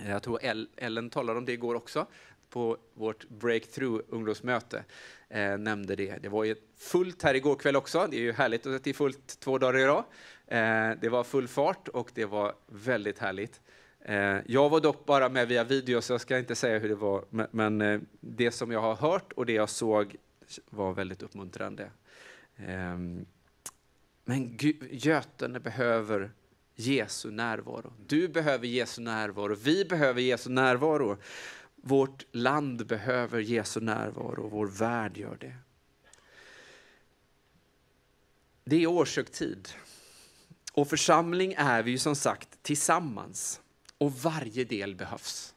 Eh, 0.00 0.10
jag 0.10 0.22
tror 0.22 0.40
Ellen 0.76 1.10
talade 1.10 1.38
om 1.38 1.44
det 1.44 1.52
igår 1.52 1.74
också 1.74 2.06
på 2.50 2.76
vårt 2.94 3.28
breakthrough 3.28 4.04
ungdomsmöte. 4.08 4.84
Eh, 5.28 5.58
nämnde 5.58 5.96
det. 5.96 6.22
Det 6.22 6.28
var 6.28 6.44
ju 6.44 6.56
fullt 6.76 7.22
här 7.22 7.34
igår 7.34 7.54
kväll 7.54 7.76
också. 7.76 8.06
Det 8.10 8.16
är 8.16 8.20
ju 8.20 8.32
härligt 8.32 8.66
att 8.66 8.84
det 8.84 8.90
är 8.90 8.94
fullt 8.94 9.40
två 9.40 9.58
dagar 9.58 9.78
i 9.78 9.84
rad. 9.84 10.04
Eh, 10.46 11.00
det 11.00 11.08
var 11.08 11.24
full 11.24 11.48
fart 11.48 11.88
och 11.88 12.10
det 12.14 12.24
var 12.24 12.54
väldigt 12.66 13.18
härligt. 13.18 13.60
Eh, 14.00 14.36
jag 14.46 14.68
var 14.68 14.80
dock 14.80 15.06
bara 15.06 15.28
med 15.28 15.48
via 15.48 15.64
video 15.64 16.00
så 16.00 16.12
jag 16.12 16.20
ska 16.20 16.38
inte 16.38 16.54
säga 16.54 16.78
hur 16.78 16.88
det 16.88 16.94
var, 16.94 17.24
men, 17.30 17.46
men 17.50 17.80
eh, 17.80 18.00
det 18.20 18.50
som 18.50 18.70
jag 18.70 18.80
har 18.80 18.94
hört 18.94 19.32
och 19.32 19.46
det 19.46 19.52
jag 19.52 19.68
såg 19.68 20.16
var 20.70 20.92
väldigt 20.92 21.22
uppmuntrande. 21.22 21.90
Ehm, 22.56 23.26
men 24.28 24.58
Götene 24.90 25.60
behöver 25.60 26.32
Jesu 26.74 27.30
närvaro. 27.30 27.92
Du 28.06 28.28
behöver 28.28 28.66
Jesu 28.66 29.02
närvaro. 29.02 29.54
Vi 29.54 29.84
behöver 29.84 30.20
Jesu 30.20 30.50
närvaro. 30.50 31.18
Vårt 31.76 32.24
land 32.32 32.86
behöver 32.86 33.40
Jesu 33.40 33.80
närvaro. 33.80 34.48
Vår 34.48 34.66
värld 34.66 35.16
gör 35.16 35.36
det. 35.40 35.56
Det 38.64 38.82
är 38.82 38.86
årshögtid. 38.86 39.68
Och 40.72 40.88
församling 40.88 41.54
är 41.58 41.82
vi 41.82 41.90
ju 41.90 41.98
som 41.98 42.16
sagt 42.16 42.62
tillsammans. 42.62 43.60
Och 43.98 44.12
varje 44.12 44.64
del 44.64 44.94
behövs. 44.94 45.54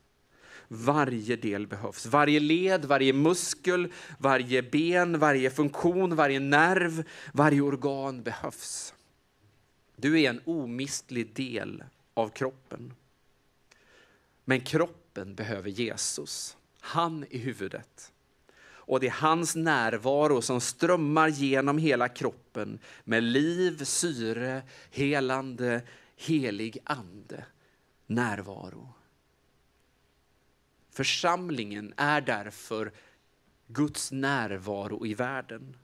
Varje 0.71 1.35
del 1.35 1.67
behövs. 1.67 2.05
Varje 2.05 2.39
led, 2.39 2.85
varje 2.85 3.13
muskel, 3.13 3.87
varje 4.17 4.61
ben, 4.61 5.19
varje 5.19 5.49
funktion, 5.49 6.15
varje 6.15 6.39
nerv, 6.39 7.03
varje 7.33 7.61
organ 7.61 8.23
behövs. 8.23 8.93
Du 9.95 10.21
är 10.21 10.29
en 10.29 10.41
omistlig 10.45 11.35
del 11.35 11.83
av 12.13 12.29
kroppen. 12.29 12.93
Men 14.45 14.61
kroppen 14.61 15.35
behöver 15.35 15.69
Jesus. 15.69 16.57
Han 16.79 17.25
är 17.29 17.39
huvudet. 17.39 18.11
Och 18.89 18.99
det 18.99 19.07
är 19.07 19.11
hans 19.11 19.55
närvaro 19.55 20.41
som 20.41 20.61
strömmar 20.61 21.27
genom 21.27 21.77
hela 21.77 22.09
kroppen 22.09 22.79
med 23.03 23.23
liv, 23.23 23.83
syre, 23.83 24.61
helande, 24.91 25.81
helig 26.15 26.77
ande 26.83 27.45
närvaro. 28.07 28.93
Församlingen 30.99 31.93
är 31.97 32.21
därför 32.21 32.91
Guds 33.67 34.11
närvaro 34.11 35.05
i 35.05 35.13
världen. 35.13 35.77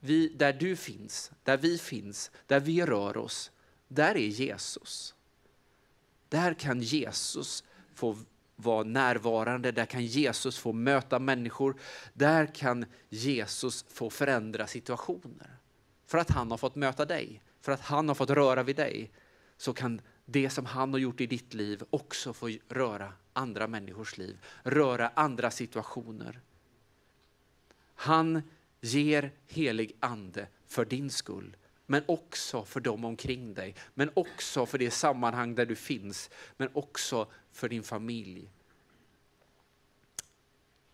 Vi, 0.00 0.28
där 0.28 0.52
du 0.52 0.76
finns, 0.76 1.32
där 1.44 1.56
vi 1.56 1.78
finns, 1.78 2.30
där 2.46 2.60
vi 2.60 2.86
rör 2.86 3.16
oss, 3.16 3.50
där 3.88 4.16
är 4.16 4.28
Jesus. 4.28 5.14
Där 6.28 6.54
kan 6.54 6.80
Jesus 6.80 7.64
få 7.94 8.16
vara 8.56 8.84
närvarande, 8.84 9.72
där 9.72 9.86
kan 9.86 10.06
Jesus 10.06 10.58
få 10.58 10.72
möta 10.72 11.18
människor, 11.18 11.80
där 12.12 12.46
kan 12.54 12.84
Jesus 13.08 13.84
få 13.88 14.10
förändra 14.10 14.66
situationer. 14.66 15.56
För 16.06 16.18
att 16.18 16.30
han 16.30 16.50
har 16.50 16.58
fått 16.58 16.76
möta 16.76 17.04
dig, 17.04 17.42
för 17.60 17.72
att 17.72 17.80
han 17.80 18.08
har 18.08 18.14
fått 18.14 18.30
röra 18.30 18.62
vid 18.62 18.76
dig, 18.76 19.10
så 19.56 19.72
kan 19.72 20.00
det 20.30 20.50
som 20.50 20.66
han 20.66 20.92
har 20.92 20.98
gjort 20.98 21.20
i 21.20 21.26
ditt 21.26 21.54
liv 21.54 21.82
också 21.90 22.32
får 22.32 22.52
röra 22.68 23.12
andra 23.32 23.66
människors 23.66 24.18
liv, 24.18 24.38
röra 24.62 25.08
andra 25.14 25.50
situationer. 25.50 26.40
Han 27.94 28.42
ger 28.80 29.32
helig 29.46 29.96
ande 30.00 30.46
för 30.66 30.84
din 30.84 31.10
skull, 31.10 31.56
men 31.86 32.02
också 32.06 32.64
för 32.64 32.80
dem 32.80 33.04
omkring 33.04 33.54
dig, 33.54 33.74
men 33.94 34.10
också 34.14 34.66
för 34.66 34.78
det 34.78 34.90
sammanhang 34.90 35.54
där 35.54 35.66
du 35.66 35.76
finns, 35.76 36.30
men 36.56 36.68
också 36.72 37.26
för 37.52 37.68
din 37.68 37.82
familj. 37.82 38.50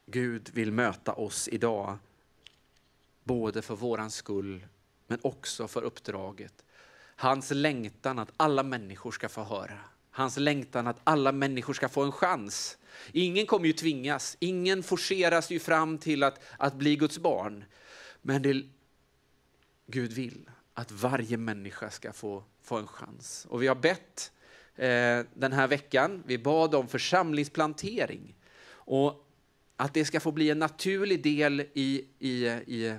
Gud 0.07 0.51
vill 0.53 0.73
möta 0.73 1.13
oss 1.13 1.49
idag, 1.49 1.99
både 3.25 3.63
för 3.63 3.77
våran 3.77 4.11
skull, 4.11 4.67
men 5.07 5.19
också 5.23 5.69
för 5.69 5.83
uppdraget. 5.83 6.64
Hans 7.17 7.51
längtan 7.51 8.19
att 8.19 8.33
alla 8.37 8.63
människor 8.63 9.13
ska 9.13 9.29
få 9.29 9.43
höra. 9.43 9.79
Hans 10.11 10.37
längtan 10.37 10.87
att 10.87 11.01
alla 11.05 11.33
människor 11.33 11.75
ska 11.75 11.89
få 11.89 12.03
en 12.03 12.13
chans. 12.13 12.79
Ingen 13.13 13.47
kommer 13.47 13.67
ju 13.67 13.73
tvingas, 13.73 14.37
ingen 14.41 14.83
forceras 14.83 15.51
ju 15.51 15.61
fram 15.61 15.99
till 15.99 16.23
att, 16.23 16.43
att 16.59 16.75
bli 16.75 16.97
Guds 16.97 17.19
barn. 17.19 17.65
Men 18.23 18.43
det, 18.43 18.63
Gud 19.87 20.13
vill 20.13 20.51
att 20.75 20.93
varje 20.93 21.37
människa 21.37 21.91
ska 21.91 22.13
få, 22.13 22.45
få 22.63 22.77
en 22.77 22.87
chans. 22.87 23.47
Och 23.51 23.63
vi 23.63 23.67
har 23.67 23.75
bett 23.75 24.33
eh, 24.77 25.21
den 25.35 25.53
här 25.53 25.69
veckan, 25.69 26.23
vi 26.27 26.39
bad 26.39 26.75
om 26.75 26.89
församlingsplantering. 26.89 28.35
Och 28.67 29.29
att 29.77 29.95
det 29.95 30.05
ska 30.05 30.21
få 30.21 30.33
bli 30.33 30.51
en 30.51 30.59
naturlig 30.59 31.23
del 31.23 31.61
i, 31.61 32.05
i, 32.19 32.47
i, 32.47 32.99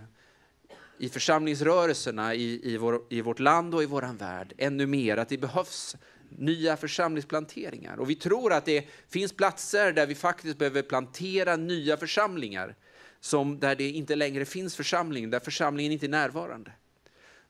i 0.98 1.10
församlingsrörelserna 1.10 2.36
i, 2.36 2.74
i, 2.74 2.78
vår, 2.78 3.02
i 3.10 3.22
vårt 3.22 3.40
land 3.40 3.76
och 3.76 3.84
i 3.84 3.86
vår 3.86 4.18
värld. 4.18 4.54
Ännu 4.58 4.86
mer, 4.86 5.18
att 5.18 5.30
det 5.30 5.38
behövs 5.38 5.96
nya 6.30 6.78
församlingsplanteringar. 6.78 7.98
Och 7.98 8.10
vi 8.10 8.16
tror 8.16 8.54
att 8.54 8.66
det 8.66 8.86
finns 9.10 9.34
platser 9.34 9.94
där 9.94 10.08
vi 10.08 10.16
faktiskt 10.16 10.58
behöver 10.58 10.82
plantera 10.82 11.56
nya 11.56 11.98
församlingar 11.98 12.76
som 13.20 13.60
där 13.60 13.76
det 13.76 13.90
inte 13.90 14.16
längre 14.16 14.46
finns 14.46 14.76
församling, 14.76 15.30
där 15.30 15.40
församlingen 15.40 15.92
inte 15.92 16.06
är 16.06 16.10
närvarande. 16.10 16.72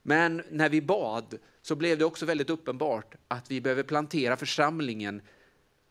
Men 0.01 0.43
när 0.49 0.69
vi 0.69 0.81
bad 0.81 1.37
så 1.61 1.75
blev 1.75 1.97
det 1.97 2.05
också 2.05 2.25
väldigt 2.25 2.49
uppenbart 2.49 3.15
att 3.27 3.51
vi 3.51 3.61
behöver 3.61 3.83
plantera 3.83 4.37
församlingen 4.37 5.21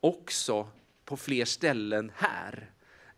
också 0.00 0.68
på 1.04 1.16
fler 1.16 1.44
ställen 1.44 2.12
här. 2.14 2.70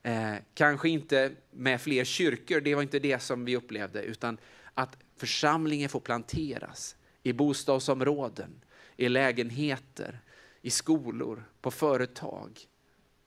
Eh, 0.07 0.35
kanske 0.55 0.89
inte 0.89 1.33
med 1.51 1.81
fler 1.81 2.05
kyrkor, 2.05 2.61
det 2.61 2.75
var 2.75 2.83
inte 2.83 2.99
det 2.99 3.23
som 3.23 3.45
vi 3.45 3.57
upplevde, 3.57 4.03
utan 4.03 4.39
att 4.75 4.97
församlingen 5.17 5.89
får 5.89 6.01
planteras 6.01 6.97
i 7.23 7.33
bostadsområden, 7.33 8.65
i 8.97 9.09
lägenheter, 9.09 10.21
i 10.63 10.71
skolor, 10.71 11.45
på 11.61 11.71
företag, 11.71 12.61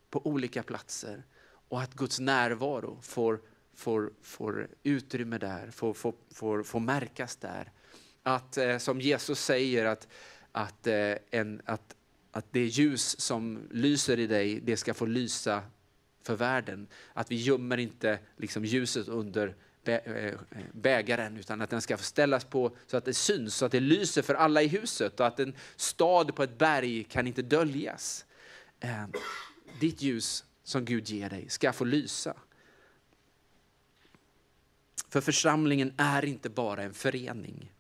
på 0.10 0.28
olika 0.28 0.64
platser 0.64 1.24
och 1.70 1.82
att 1.82 1.94
Guds 1.94 2.20
närvaro 2.20 3.00
får, 3.02 3.42
får, 3.74 4.12
får 4.22 4.70
utrymme 4.84 5.38
där, 5.38 5.72
får, 5.72 5.94
får, 5.94 6.14
får, 6.34 6.64
får 6.64 6.80
märkas 6.80 7.36
där. 7.36 7.72
Att 8.24 8.58
eh, 8.58 8.78
som 8.78 9.02
Jesus 9.02 9.40
säger 9.40 9.86
att, 9.86 10.08
att, 10.52 10.88
eh, 10.88 11.14
en, 11.32 11.62
att, 11.66 11.96
att 12.32 12.46
det 12.52 12.66
ljus 12.66 13.20
som 13.20 13.60
lyser 13.72 14.20
i 14.20 14.28
dig, 14.28 14.60
det 14.60 14.78
ska 14.78 14.94
få 14.94 15.06
lysa 15.06 15.64
för 16.30 16.36
världen. 16.36 16.88
Att 17.14 17.32
vi 17.32 17.36
gömmer 17.36 17.78
inte 17.78 18.20
liksom 18.38 18.66
ljuset 18.66 19.08
under 19.08 19.56
eh, 19.84 19.96
eh, 19.96 20.40
bägaren 20.72 21.38
utan 21.38 21.62
att 21.62 21.70
den 21.70 21.82
ska 21.82 21.98
ställas 21.98 22.46
på 22.46 22.76
så 22.88 22.98
att 22.98 23.06
det 23.06 23.14
syns, 23.14 23.56
så 23.56 23.66
att 23.66 23.72
det 23.72 23.80
lyser 23.80 24.22
för 24.22 24.34
alla 24.34 24.62
i 24.62 24.68
huset 24.68 25.20
och 25.20 25.28
att 25.28 25.40
en 25.40 25.54
stad 25.76 26.36
på 26.36 26.44
ett 26.44 26.58
berg 26.58 27.04
kan 27.04 27.28
inte 27.28 27.42
döljas. 27.42 28.26
Eh, 28.80 29.06
ditt 29.80 30.02
ljus 30.02 30.46
som 30.64 30.86
Gud 30.86 31.10
ger 31.10 31.30
dig 31.30 31.50
ska 31.50 31.74
få 31.74 31.84
lysa. 31.84 32.34
För 35.10 35.22
församlingen 35.22 35.94
är 35.98 36.26
inte 36.26 36.50
bara 36.50 36.84
en 36.84 36.94
förening, 36.94 37.72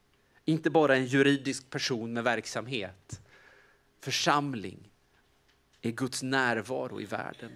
inte 0.45 0.69
bara 0.69 0.95
en 0.95 1.05
juridisk 1.05 1.69
person 1.69 2.13
med 2.13 2.23
verksamhet. 2.23 3.21
Församling 4.01 4.89
är 5.81 5.91
Guds 5.91 6.23
närvaro 6.23 7.01
i 7.01 7.05
världen. 7.05 7.51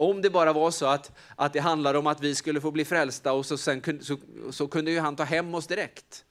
Om 0.00 0.22
det 0.22 0.30
bara 0.30 0.52
var 0.52 0.70
så 0.70 0.86
att, 0.86 1.12
att 1.36 1.52
det 1.52 1.60
handlade 1.60 1.98
om 1.98 2.06
att 2.06 2.20
vi 2.20 2.34
skulle 2.34 2.60
få 2.60 2.70
bli 2.70 2.84
frälsta 2.84 3.32
och 3.32 3.46
så, 3.46 3.58
sen, 3.58 3.82
så, 4.02 4.18
så 4.50 4.68
kunde 4.68 4.90
ju 4.90 5.00
han 5.00 5.16
ta 5.16 5.24
hem 5.24 5.54
oss 5.54 5.66
direkt. 5.66 6.24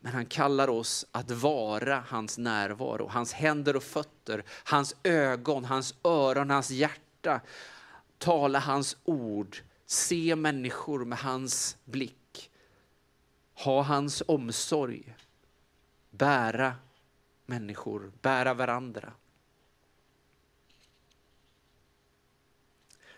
Men 0.00 0.12
han 0.12 0.26
kallar 0.26 0.68
oss 0.68 1.06
att 1.10 1.30
vara 1.30 2.04
hans 2.08 2.38
närvaro, 2.38 3.08
hans 3.08 3.32
händer 3.32 3.76
och 3.76 3.82
fötter, 3.82 4.44
hans 4.64 4.96
ögon, 5.02 5.64
hans 5.64 5.94
öron, 6.02 6.50
hans 6.50 6.70
hjärta. 6.70 7.40
Tala 8.18 8.58
hans 8.58 8.96
ord, 9.04 9.56
se 9.86 10.36
människor 10.36 11.04
med 11.04 11.18
hans 11.18 11.76
blick. 11.84 12.50
Ha 13.54 13.82
hans 13.82 14.22
omsorg, 14.28 15.16
bära 16.10 16.74
människor, 17.46 18.12
bära 18.22 18.54
varandra. 18.54 19.12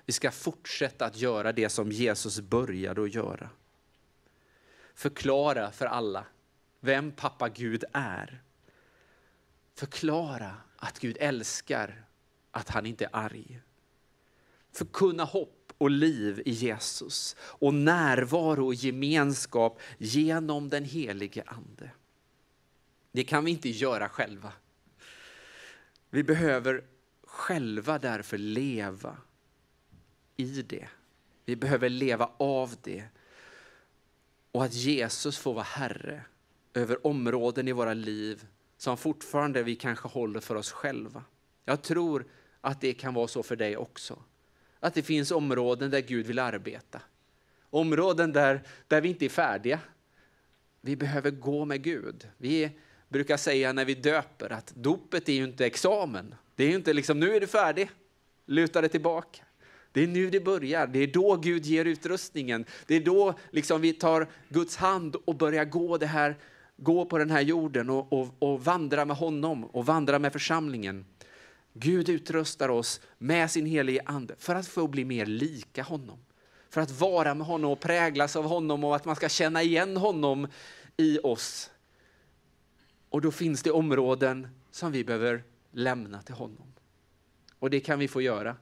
Vi 0.09 0.13
ska 0.13 0.31
fortsätta 0.31 1.07
att 1.07 1.17
göra 1.17 1.53
det 1.53 1.69
som 1.69 1.93
Jesus 1.93 2.41
började 2.41 3.03
att 3.03 3.15
göra. 3.15 3.51
Förklara 4.95 5.73
för 5.73 5.87
alla 5.87 6.25
vem 6.81 7.13
pappa 7.13 7.49
Gud 7.49 7.85
är. 7.93 8.43
Förklara 9.75 10.55
att 10.77 10.99
Gud 10.99 11.17
älskar, 11.21 12.05
att 12.51 12.69
han 12.69 12.87
inte 12.87 13.05
är 13.05 13.11
arg. 13.13 13.61
Förkunna 14.73 15.25
hopp 15.25 15.73
och 15.79 15.91
liv 15.91 16.43
i 16.47 16.51
Jesus 16.51 17.37
och 17.41 17.75
närvaro 17.75 18.67
och 18.67 18.75
gemenskap 18.75 19.81
genom 19.99 20.69
den 20.69 20.85
helige 20.85 21.43
Ande. 21.47 21.91
Det 23.13 23.25
kan 23.25 23.45
vi 23.45 23.51
inte 23.51 23.69
göra 23.69 24.09
själva. 24.09 24.53
Vi 26.11 26.23
behöver 26.23 26.85
själva 27.25 27.99
därför 27.99 28.39
leva 28.39 29.17
i 30.39 30.63
det. 30.63 30.89
Vi 31.45 31.57
behöver 31.57 31.89
leva 31.89 32.31
av 32.37 32.75
det. 32.83 33.05
Och 34.53 34.65
att 34.65 34.75
Jesus 34.75 35.39
får 35.39 35.55
vara 35.55 35.65
Herre 35.65 36.23
över 36.75 37.07
områden 37.07 37.69
i 37.69 37.73
våra 37.73 37.95
liv 37.95 38.47
som 38.77 38.97
fortfarande 38.97 39.63
vi 39.63 39.77
kanske 39.77 40.09
håller 40.09 40.41
för 40.41 40.55
oss 40.55 40.73
själva. 40.73 41.25
Jag 41.65 41.83
tror 41.83 42.25
att 42.61 42.81
det 42.81 42.95
kan 42.95 43.15
vara 43.15 43.29
så 43.29 43.43
för 43.43 43.57
dig 43.57 43.77
också. 43.77 44.23
Att 44.81 44.95
det 44.95 45.03
finns 45.03 45.31
områden 45.31 45.91
där 45.91 46.01
Gud 46.01 46.27
vill 46.27 46.39
arbeta. 46.39 47.01
Områden 47.71 48.33
där, 48.33 48.63
där 48.89 49.01
vi 49.01 49.09
inte 49.09 49.25
är 49.25 49.29
färdiga. 49.29 49.81
Vi 50.81 50.97
behöver 50.97 51.31
gå 51.31 51.65
med 51.65 51.83
Gud. 51.83 52.29
Vi 52.37 52.71
brukar 53.09 53.37
säga 53.37 53.73
när 53.73 53.85
vi 53.85 53.95
döper 53.95 54.53
att 54.53 54.73
dopet 54.75 55.29
är 55.29 55.33
ju 55.33 55.45
inte 55.45 55.67
examen. 55.67 56.35
Det 56.55 56.65
är 56.65 56.69
ju 56.69 56.75
inte 56.75 56.93
liksom, 56.93 57.21
nu 57.21 57.37
är 57.37 57.41
du 57.41 57.47
färdig, 57.47 57.91
luta 58.47 58.81
dig 58.81 58.91
tillbaka. 58.91 59.45
Det 59.99 60.05
är 60.05 60.09
nu 60.09 60.31
det 60.31 60.41
börjar. 60.41 60.87
Det 60.87 60.99
är 60.99 61.07
då 61.07 61.37
Gud 61.37 61.67
ger 61.67 61.85
utrustningen. 61.85 62.65
Det 62.87 62.95
är 62.95 63.01
då 63.01 63.35
liksom 63.51 63.81
vi 63.81 63.93
tar 63.93 64.29
Guds 64.49 64.77
hand 64.77 65.17
och 65.25 65.35
börjar 65.35 65.65
gå, 65.65 65.99
det 65.99 66.07
här, 66.07 66.37
gå 66.77 67.05
på 67.05 67.19
den 67.19 67.31
här 67.31 67.41
jorden 67.41 67.91
och, 67.91 68.13
och, 68.13 68.29
och 68.39 68.65
vandra 68.65 69.05
med 69.05 69.17
honom 69.17 69.65
och 69.65 69.87
vandra 69.87 70.19
med 70.19 70.33
församlingen. 70.33 71.07
Gud 71.73 72.09
utrustar 72.09 72.69
oss 72.69 73.01
med 73.19 73.51
sin 73.51 73.67
helige 73.67 74.03
ande 74.05 74.35
för 74.39 74.55
att 74.55 74.67
få 74.67 74.87
bli 74.87 75.05
mer 75.05 75.27
lika 75.27 75.83
honom. 75.83 76.19
För 76.71 76.81
att 76.81 77.01
vara 77.01 77.35
med 77.35 77.47
honom 77.47 77.71
och 77.71 77.81
präglas 77.81 78.37
av 78.37 78.45
honom 78.45 78.85
och 78.85 78.97
att 78.97 79.05
man 79.05 79.17
ska 79.17 79.29
känna 79.29 79.63
igen 79.63 79.97
honom 79.97 80.49
i 80.97 81.19
oss. 81.23 81.71
Och 83.09 83.21
då 83.21 83.31
finns 83.31 83.63
det 83.63 83.71
områden 83.71 84.49
som 84.71 84.93
vi 84.93 85.05
behöver 85.05 85.43
lämna 85.73 86.23
till 86.23 86.35
honom. 86.35 86.73
Och 87.59 87.71
det 87.71 87.81
kan 87.81 87.99
vi 87.99 88.09
få 88.09 88.23
göra. 88.23 88.57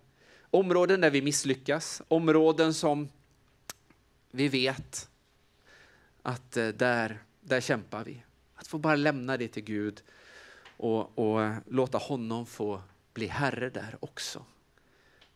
Områden 0.51 1.01
där 1.01 1.11
vi 1.11 1.23
misslyckas, 1.23 2.03
områden 2.09 2.75
som 2.75 3.09
vi 4.31 4.49
vet 4.49 5.09
att 6.23 6.57
eh, 6.57 6.69
där, 6.69 7.23
där 7.41 7.61
kämpar 7.61 8.05
vi. 8.05 8.23
Att 8.55 8.67
få 8.67 8.79
bara 8.79 8.97
lämna 8.97 9.37
det 9.37 9.49
till 9.49 9.65
Gud 9.65 10.03
och, 10.77 11.19
och 11.19 11.55
låta 11.67 11.99
honom 11.99 12.47
få 12.47 12.83
bli 13.15 13.27
Herre 13.27 13.71
där 13.71 13.97
också. 14.01 14.45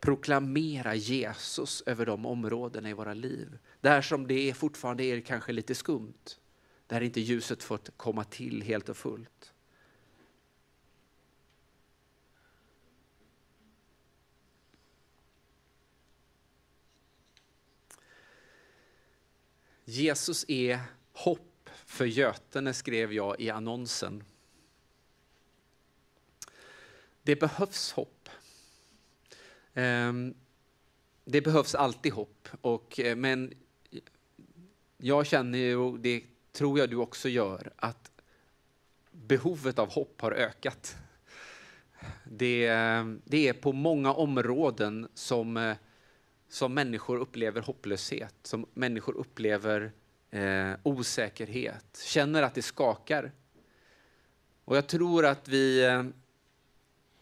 Proklamera 0.01 0.95
Jesus 0.95 1.83
över 1.87 2.07
de 2.07 2.27
områdena 2.27 2.91
i 2.91 2.93
våra 2.93 3.15
liv. 3.15 3.59
Där 3.81 4.03
som 4.03 4.27
det 4.27 4.49
är 4.51 4.55
fortfarande 4.55 5.05
är 5.05 5.21
kanske 5.21 5.53
lite 5.53 5.75
skumt. 5.75 6.37
Där 6.87 7.01
inte 7.01 7.21
ljuset 7.21 7.63
fått 7.63 7.91
komma 7.97 8.25
till 8.25 8.63
helt 8.63 8.89
och 8.89 8.97
fullt. 8.97 9.50
Jesus 19.91 20.45
är 20.49 20.81
hopp 21.13 21.71
för 21.87 22.07
Götene, 22.07 22.73
skrev 22.73 23.13
jag 23.13 23.41
i 23.41 23.51
annonsen. 23.51 24.25
Det 27.23 27.37
behövs 27.37 27.93
hopp. 27.93 28.29
Ehm, 29.75 30.35
det 31.25 31.41
behövs 31.41 31.75
alltid 31.75 32.13
hopp, 32.13 32.49
och, 32.61 33.01
eh, 33.01 33.17
men 33.17 33.55
jag 34.99 35.27
känner 35.27 35.59
ju, 35.59 35.77
och 35.77 36.01
det 36.01 36.25
tror 36.53 36.79
jag 36.79 36.91
du 36.91 36.97
också 36.97 37.29
gör, 37.29 37.73
att 37.77 38.11
behovet 39.11 39.79
av 39.79 39.91
hopp 39.91 40.21
har 40.21 40.33
ökat. 40.33 40.97
Det, 42.25 42.67
eh, 42.67 43.05
det 43.25 43.49
är 43.49 43.53
på 43.53 43.73
många 43.73 44.13
områden 44.13 45.09
som 45.15 45.57
eh, 45.57 45.77
som 46.51 46.75
människor 46.75 47.17
upplever 47.17 47.61
hopplöshet, 47.61 48.35
som 48.43 48.67
människor 48.75 49.17
upplever 49.17 49.93
eh, 50.31 50.73
osäkerhet, 50.83 52.03
känner 52.05 52.43
att 52.43 52.55
det 52.55 52.63
skakar. 52.63 53.33
Och 54.65 54.77
jag 54.77 54.87
tror 54.89 55.27
att 55.27 55.49
vi 55.49 55.85
eh, 55.85 56.05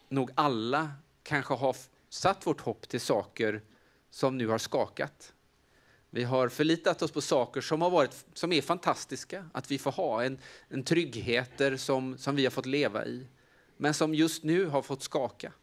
nog 0.09 0.31
alla 0.35 0.91
kanske 1.23 1.53
har 1.53 1.75
satt 2.09 2.47
vårt 2.47 2.61
hopp 2.61 2.89
till 2.89 3.01
saker 3.01 3.61
som 4.09 4.37
nu 4.37 4.47
har 4.47 4.57
skakat. 4.57 5.33
Vi 6.09 6.23
har 6.23 6.49
förlitat 6.49 7.01
oss 7.01 7.11
på 7.11 7.21
saker 7.21 7.61
som, 7.61 7.81
har 7.81 7.89
varit, 7.89 8.25
som 8.33 8.51
är 8.51 8.61
fantastiska, 8.61 9.49
att 9.53 9.71
vi 9.71 9.77
får 9.77 9.91
ha 9.91 10.23
en, 10.23 10.39
en 10.69 10.83
tryggheter 10.83 11.77
som, 11.77 12.17
som 12.17 12.35
vi 12.35 12.43
har 12.43 12.51
fått 12.51 12.65
leva 12.65 13.05
i, 13.05 13.27
men 13.77 13.93
som 13.93 14.15
just 14.15 14.43
nu 14.43 14.65
har 14.65 14.81
fått 14.81 15.03
skaka. 15.03 15.53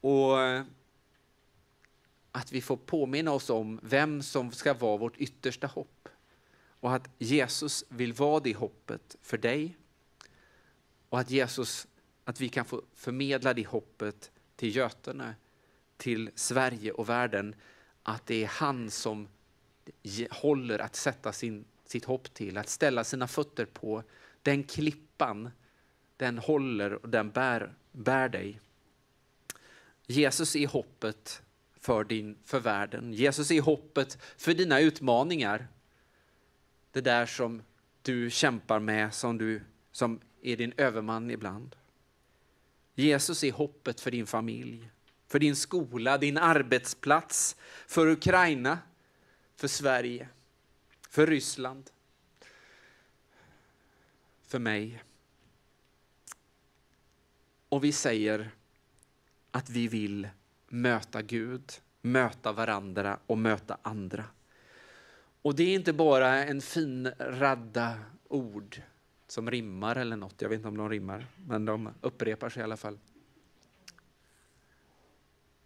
Och 0.00 0.40
eh, 0.40 0.64
att 2.36 2.52
vi 2.52 2.60
får 2.60 2.76
påminna 2.76 3.32
oss 3.32 3.50
om 3.50 3.80
vem 3.82 4.22
som 4.22 4.52
ska 4.52 4.74
vara 4.74 4.96
vårt 4.96 5.16
yttersta 5.16 5.66
hopp. 5.66 6.08
Och 6.80 6.94
att 6.94 7.08
Jesus 7.18 7.84
vill 7.88 8.12
vara 8.12 8.40
det 8.40 8.56
hoppet 8.56 9.16
för 9.22 9.38
dig. 9.38 9.76
Och 11.08 11.18
att 11.18 11.30
Jesus, 11.30 11.86
att 12.24 12.40
vi 12.40 12.48
kan 12.48 12.64
få 12.64 12.82
förmedla 12.94 13.54
det 13.54 13.66
hoppet 13.66 14.30
till 14.56 14.76
Götene, 14.76 15.34
till 15.96 16.30
Sverige 16.34 16.92
och 16.92 17.08
världen. 17.08 17.54
Att 18.02 18.26
det 18.26 18.44
är 18.44 18.46
han 18.46 18.90
som 18.90 19.28
håller 20.30 20.78
att 20.78 20.96
sätta 20.96 21.32
sin, 21.32 21.64
sitt 21.84 22.04
hopp 22.04 22.34
till, 22.34 22.58
att 22.58 22.68
ställa 22.68 23.04
sina 23.04 23.28
fötter 23.28 23.64
på. 23.64 24.02
Den 24.42 24.62
klippan, 24.64 25.50
den 26.16 26.38
håller 26.38 26.92
och 26.92 27.08
den 27.08 27.30
bär, 27.30 27.74
bär 27.92 28.28
dig. 28.28 28.60
Jesus 30.06 30.56
är 30.56 30.66
hoppet 30.66 31.42
för, 31.86 32.04
din, 32.04 32.38
för 32.44 32.60
världen. 32.60 33.12
Jesus 33.12 33.50
är 33.50 33.60
hoppet 33.60 34.18
för 34.36 34.54
dina 34.54 34.80
utmaningar. 34.80 35.68
Det 36.92 37.00
där 37.00 37.26
som 37.26 37.62
du 38.02 38.30
kämpar 38.30 38.80
med, 38.80 39.14
som, 39.14 39.38
du, 39.38 39.62
som 39.92 40.20
är 40.42 40.56
din 40.56 40.72
överman 40.76 41.30
ibland. 41.30 41.76
Jesus 42.94 43.44
är 43.44 43.52
hoppet 43.52 44.00
för 44.00 44.10
din 44.10 44.26
familj, 44.26 44.90
för 45.28 45.38
din 45.38 45.56
skola, 45.56 46.18
din 46.18 46.38
arbetsplats, 46.38 47.56
för 47.86 48.06
Ukraina, 48.06 48.78
för 49.56 49.68
Sverige, 49.68 50.28
för 51.10 51.26
Ryssland, 51.26 51.90
för 54.46 54.58
mig. 54.58 55.02
Och 57.68 57.84
vi 57.84 57.92
säger 57.92 58.50
att 59.50 59.70
vi 59.70 59.88
vill 59.88 60.28
möta 60.68 61.22
Gud, 61.22 61.72
möta 62.02 62.52
varandra 62.52 63.18
och 63.26 63.38
möta 63.38 63.78
andra. 63.82 64.24
Och 65.42 65.54
det 65.54 65.62
är 65.62 65.74
inte 65.74 65.92
bara 65.92 66.44
en 66.44 66.60
fin 66.60 67.12
radda 67.18 67.98
ord 68.28 68.82
som 69.26 69.50
rimmar 69.50 69.96
eller 69.96 70.16
något. 70.16 70.42
Jag 70.42 70.48
vet 70.48 70.56
inte 70.56 70.68
om 70.68 70.76
de 70.76 70.88
rimmar, 70.88 71.26
men 71.46 71.64
de 71.64 71.90
upprepar 72.00 72.48
sig 72.48 72.60
i 72.60 72.64
alla 72.64 72.76
fall. 72.76 72.98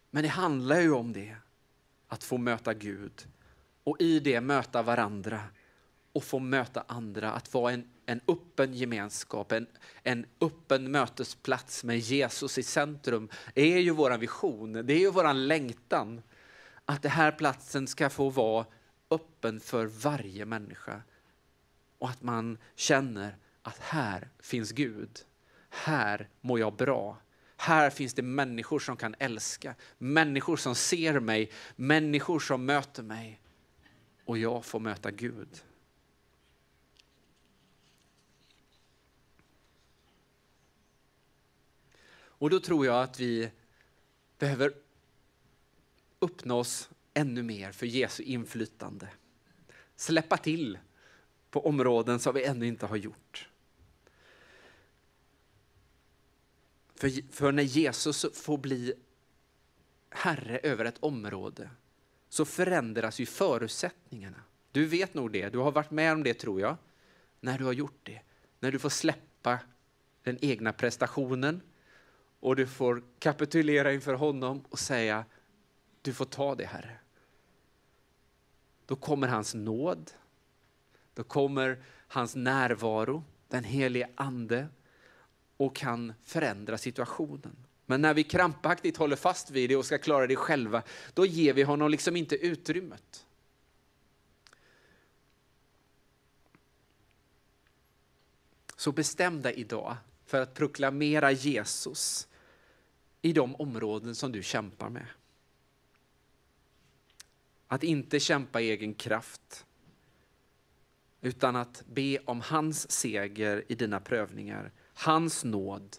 Men 0.09 0.23
det 0.23 0.29
handlar 0.29 0.79
ju 0.79 0.91
om 0.91 1.13
det, 1.13 1.35
att 2.07 2.23
få 2.23 2.37
möta 2.37 2.73
Gud 2.73 3.27
och 3.83 4.01
i 4.01 4.19
det 4.19 4.41
möta 4.41 4.81
varandra 4.81 5.41
och 6.13 6.23
få 6.23 6.39
möta 6.39 6.83
andra, 6.87 7.31
att 7.31 7.53
vara 7.53 7.73
en, 7.73 7.87
en 8.05 8.21
öppen 8.27 8.73
gemenskap, 8.73 9.51
en, 9.51 9.67
en 10.03 10.25
öppen 10.41 10.91
mötesplats 10.91 11.83
med 11.83 11.99
Jesus 11.99 12.57
i 12.57 12.63
centrum 12.63 13.29
är 13.55 13.77
ju 13.77 13.91
vår 13.91 14.17
vision, 14.17 14.73
det 14.73 14.93
är 14.93 14.99
ju 14.99 15.11
vår 15.11 15.33
längtan. 15.33 16.21
Att 16.85 17.01
den 17.01 17.11
här 17.11 17.31
platsen 17.31 17.87
ska 17.87 18.09
få 18.09 18.29
vara 18.29 18.65
öppen 19.11 19.59
för 19.59 19.85
varje 19.85 20.45
människa 20.45 21.01
och 21.97 22.09
att 22.09 22.21
man 22.21 22.57
känner 22.75 23.37
att 23.61 23.79
här 23.79 24.29
finns 24.39 24.71
Gud. 24.71 25.19
Här 25.69 26.29
mår 26.41 26.59
jag 26.59 26.75
bra. 26.75 27.17
Här 27.57 27.89
finns 27.89 28.13
det 28.13 28.21
människor 28.21 28.79
som 28.79 28.97
kan 28.97 29.15
älska, 29.19 29.75
människor 29.97 30.57
som 30.57 30.75
ser 30.75 31.19
mig, 31.19 31.51
människor 31.75 32.39
som 32.39 32.65
möter 32.65 33.03
mig 33.03 33.41
och 34.25 34.37
jag 34.37 34.65
får 34.65 34.79
möta 34.79 35.11
Gud. 35.11 35.61
Och 42.41 42.49
då 42.49 42.59
tror 42.59 42.85
jag 42.85 43.03
att 43.03 43.19
vi 43.19 43.51
behöver 44.39 44.73
uppnå 46.19 46.59
oss 46.59 46.89
ännu 47.13 47.43
mer 47.43 47.71
för 47.71 47.85
Jesu 47.85 48.23
inflytande. 48.23 49.09
Släppa 49.95 50.37
till 50.37 50.79
på 51.51 51.67
områden 51.67 52.19
som 52.19 52.33
vi 52.33 52.43
ännu 52.43 52.67
inte 52.67 52.85
har 52.85 52.95
gjort. 52.95 53.49
För, 56.95 57.31
för 57.31 57.51
när 57.51 57.63
Jesus 57.63 58.25
får 58.33 58.57
bli 58.57 58.93
herre 60.09 60.57
över 60.57 60.85
ett 60.85 60.97
område 60.99 61.69
så 62.29 62.45
förändras 62.45 63.19
ju 63.19 63.25
förutsättningarna. 63.25 64.43
Du 64.71 64.85
vet 64.85 65.13
nog 65.13 65.31
det, 65.31 65.49
du 65.49 65.57
har 65.57 65.71
varit 65.71 65.91
med 65.91 66.13
om 66.13 66.23
det 66.23 66.33
tror 66.33 66.61
jag. 66.61 66.77
När 67.39 67.57
du 67.57 67.63
har 67.65 67.73
gjort 67.73 67.99
det, 68.03 68.21
när 68.59 68.71
du 68.71 68.79
får 68.79 68.89
släppa 68.89 69.59
den 70.23 70.37
egna 70.41 70.73
prestationen 70.73 71.61
och 72.41 72.55
du 72.55 72.67
får 72.67 73.03
kapitulera 73.19 73.93
inför 73.93 74.13
honom 74.13 74.63
och 74.69 74.79
säga 74.79 75.25
du 76.01 76.13
får 76.13 76.25
ta 76.25 76.55
det 76.55 76.65
Herre. 76.65 76.97
Då 78.85 78.95
kommer 78.95 79.27
hans 79.27 79.53
nåd, 79.53 80.11
då 81.13 81.23
kommer 81.23 81.83
hans 82.07 82.35
närvaro, 82.35 83.23
den 83.47 83.63
helige 83.63 84.09
ande 84.15 84.67
och 85.57 85.75
kan 85.75 86.13
förändra 86.23 86.77
situationen. 86.77 87.55
Men 87.85 88.01
när 88.01 88.13
vi 88.13 88.23
krampaktigt 88.23 88.97
håller 88.97 89.15
fast 89.15 89.51
vid 89.51 89.69
det 89.69 89.75
och 89.75 89.85
ska 89.85 89.97
klara 89.97 90.27
det 90.27 90.35
själva, 90.35 90.83
då 91.13 91.25
ger 91.25 91.53
vi 91.53 91.63
honom 91.63 91.89
liksom 91.89 92.15
inte 92.15 92.35
utrymmet. 92.35 93.25
Så 98.75 98.91
bestäm 98.91 99.41
dig 99.41 99.53
idag 99.53 99.97
för 100.25 100.41
att 100.41 100.53
proklamera 100.53 101.31
Jesus 101.31 102.27
i 103.21 103.33
de 103.33 103.55
områden 103.55 104.15
som 104.15 104.31
du 104.31 104.43
kämpar 104.43 104.89
med. 104.89 105.07
Att 107.67 107.83
inte 107.83 108.19
kämpa 108.19 108.61
i 108.61 108.69
egen 108.69 108.93
kraft, 108.93 109.65
utan 111.21 111.55
att 111.55 111.83
be 111.87 112.19
om 112.19 112.41
hans 112.41 112.91
seger 112.91 113.63
i 113.67 113.75
dina 113.75 113.99
prövningar, 113.99 114.71
hans 114.93 115.43
nåd 115.43 115.97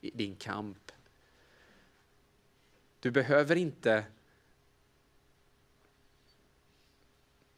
i 0.00 0.10
din 0.10 0.36
kamp. 0.36 0.92
Du 3.00 3.10
behöver 3.10 3.56
inte 3.56 4.04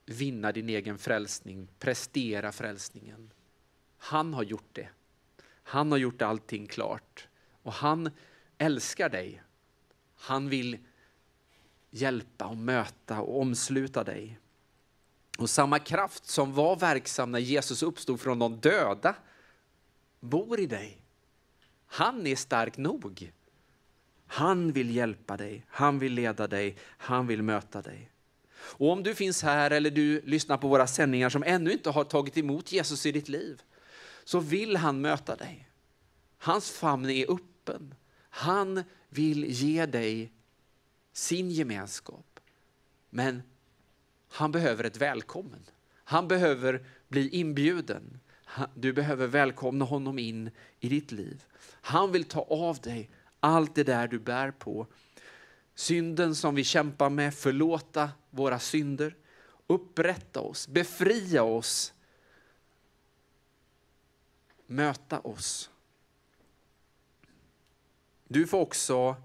vinna 0.07 0.53
din 0.53 0.68
egen 0.68 0.99
frälsning, 0.99 1.68
prestera 1.79 2.53
frälsningen. 2.53 3.33
Han 3.96 4.35
har 4.35 4.42
gjort 4.42 4.68
det. 4.73 4.88
Han 5.62 5.92
har 5.92 5.99
gjort 5.99 6.23
allting 6.23 6.66
klart 6.66 7.29
och 7.62 7.73
han 7.73 8.11
älskar 8.61 9.09
dig. 9.09 9.42
Han 10.16 10.49
vill 10.49 10.79
hjälpa 11.90 12.46
och 12.46 12.57
möta 12.57 13.20
och 13.20 13.40
omsluta 13.40 14.05
dig. 14.05 14.38
Och 15.38 15.51
samma 15.51 15.79
kraft 15.79 16.27
som 16.27 16.55
var 16.55 16.77
verksam 16.77 17.33
när 17.33 17.38
Jesus 17.38 17.83
uppstod 17.83 18.20
från 18.20 18.38
de 18.38 18.61
döda 18.61 19.14
bor 20.20 20.61
i 20.61 20.66
dig. 20.66 20.99
Han 21.87 22.27
är 22.27 22.37
stark 22.37 22.77
nog. 22.77 23.33
Han 24.27 24.73
vill 24.73 24.96
hjälpa 24.96 25.37
dig, 25.37 25.64
han 25.68 25.99
vill 25.99 26.12
leda 26.12 26.46
dig, 26.46 26.77
han 26.83 27.27
vill 27.27 27.42
möta 27.42 27.83
dig. 27.83 28.11
Och 28.53 28.92
om 28.92 29.03
du 29.03 29.14
finns 29.14 29.42
här 29.42 29.70
eller 29.70 29.90
du 29.90 30.20
lyssnar 30.20 30.57
på 30.57 30.68
våra 30.68 30.87
sändningar 30.87 31.29
som 31.29 31.42
ännu 31.42 31.73
inte 31.73 31.90
har 31.90 32.05
tagit 32.05 32.38
emot 32.38 32.73
Jesus 32.73 33.07
i 33.07 33.12
ditt 33.12 33.29
liv, 33.29 33.62
så 34.25 34.40
vill 34.40 34.77
han 34.77 35.01
möta 35.01 35.37
dig. 35.37 35.68
Hans 36.38 36.70
famn 36.70 37.11
är 37.11 37.33
öppen. 37.33 37.94
Han 38.31 38.85
vill 39.09 39.45
ge 39.45 39.87
dig 39.87 40.33
sin 41.12 41.51
gemenskap. 41.51 42.40
Men 43.11 43.43
han 44.29 44.53
behöver 44.53 44.85
ett 44.85 44.97
välkommen. 44.97 45.66
Han 46.05 46.29
behöver 46.29 46.87
bli 47.09 47.29
inbjuden. 47.29 48.21
Du 48.75 48.93
behöver 48.93 49.27
välkomna 49.27 49.85
honom 49.85 50.19
in 50.19 50.51
i 50.81 50.88
ditt 50.88 51.12
liv. 51.12 51.45
Han 51.81 52.12
vill 52.12 52.25
ta 52.25 52.40
av 52.40 52.77
dig 52.77 53.11
allt 53.40 53.75
det 53.75 53.85
där 53.85 54.09
du 54.09 54.19
bär 54.19 54.51
på. 54.51 54.87
Synden 55.75 56.35
som 56.35 56.55
vi 56.55 56.64
kämpar 56.64 57.11
med, 57.11 57.35
förlåta 57.35 58.11
våra 58.31 58.59
synder, 58.59 59.16
upprätta 59.66 60.40
oss, 60.40 60.69
befria 60.69 61.43
oss, 61.43 61.95
möta 64.66 65.21
oss. 65.21 65.71
Du 68.33 68.47
får 68.47 68.59
också 68.59 69.16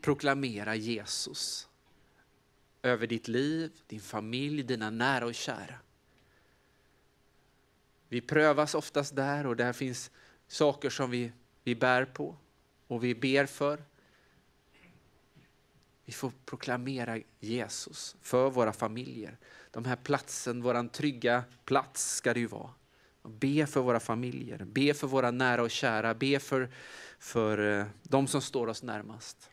proklamera 0.00 0.74
Jesus 0.74 1.68
över 2.82 3.06
ditt 3.06 3.28
liv, 3.28 3.72
din 3.86 4.00
familj, 4.00 4.62
dina 4.62 4.90
nära 4.90 5.26
och 5.26 5.34
kära. 5.34 5.74
Vi 8.08 8.20
prövas 8.20 8.74
oftast 8.74 9.16
där 9.16 9.46
och 9.46 9.56
där 9.56 9.72
finns 9.72 10.10
saker 10.48 10.90
som 10.90 11.10
vi, 11.10 11.32
vi 11.64 11.74
bär 11.74 12.04
på 12.04 12.36
och 12.86 13.04
vi 13.04 13.14
ber 13.14 13.46
för. 13.46 13.84
Vi 16.04 16.12
får 16.12 16.32
proklamera 16.44 17.18
Jesus 17.40 18.16
för 18.22 18.50
våra 18.50 18.72
familjer. 18.72 19.38
De 19.70 19.84
här 19.84 19.96
platsen, 19.96 20.62
våran 20.62 20.88
trygga 20.88 21.44
plats 21.64 22.14
ska 22.14 22.34
det 22.34 22.40
ju 22.40 22.46
vara. 22.46 22.70
Be 23.22 23.66
för 23.66 23.80
våra 23.80 24.00
familjer, 24.00 24.64
be 24.64 24.94
för 24.94 25.06
våra 25.06 25.30
nära 25.30 25.62
och 25.62 25.70
kära, 25.70 26.14
be 26.14 26.38
för, 26.38 26.70
för 27.18 27.80
eh, 27.80 27.86
de 28.02 28.26
som 28.26 28.42
står 28.42 28.66
oss 28.66 28.82
närmast. 28.82 29.50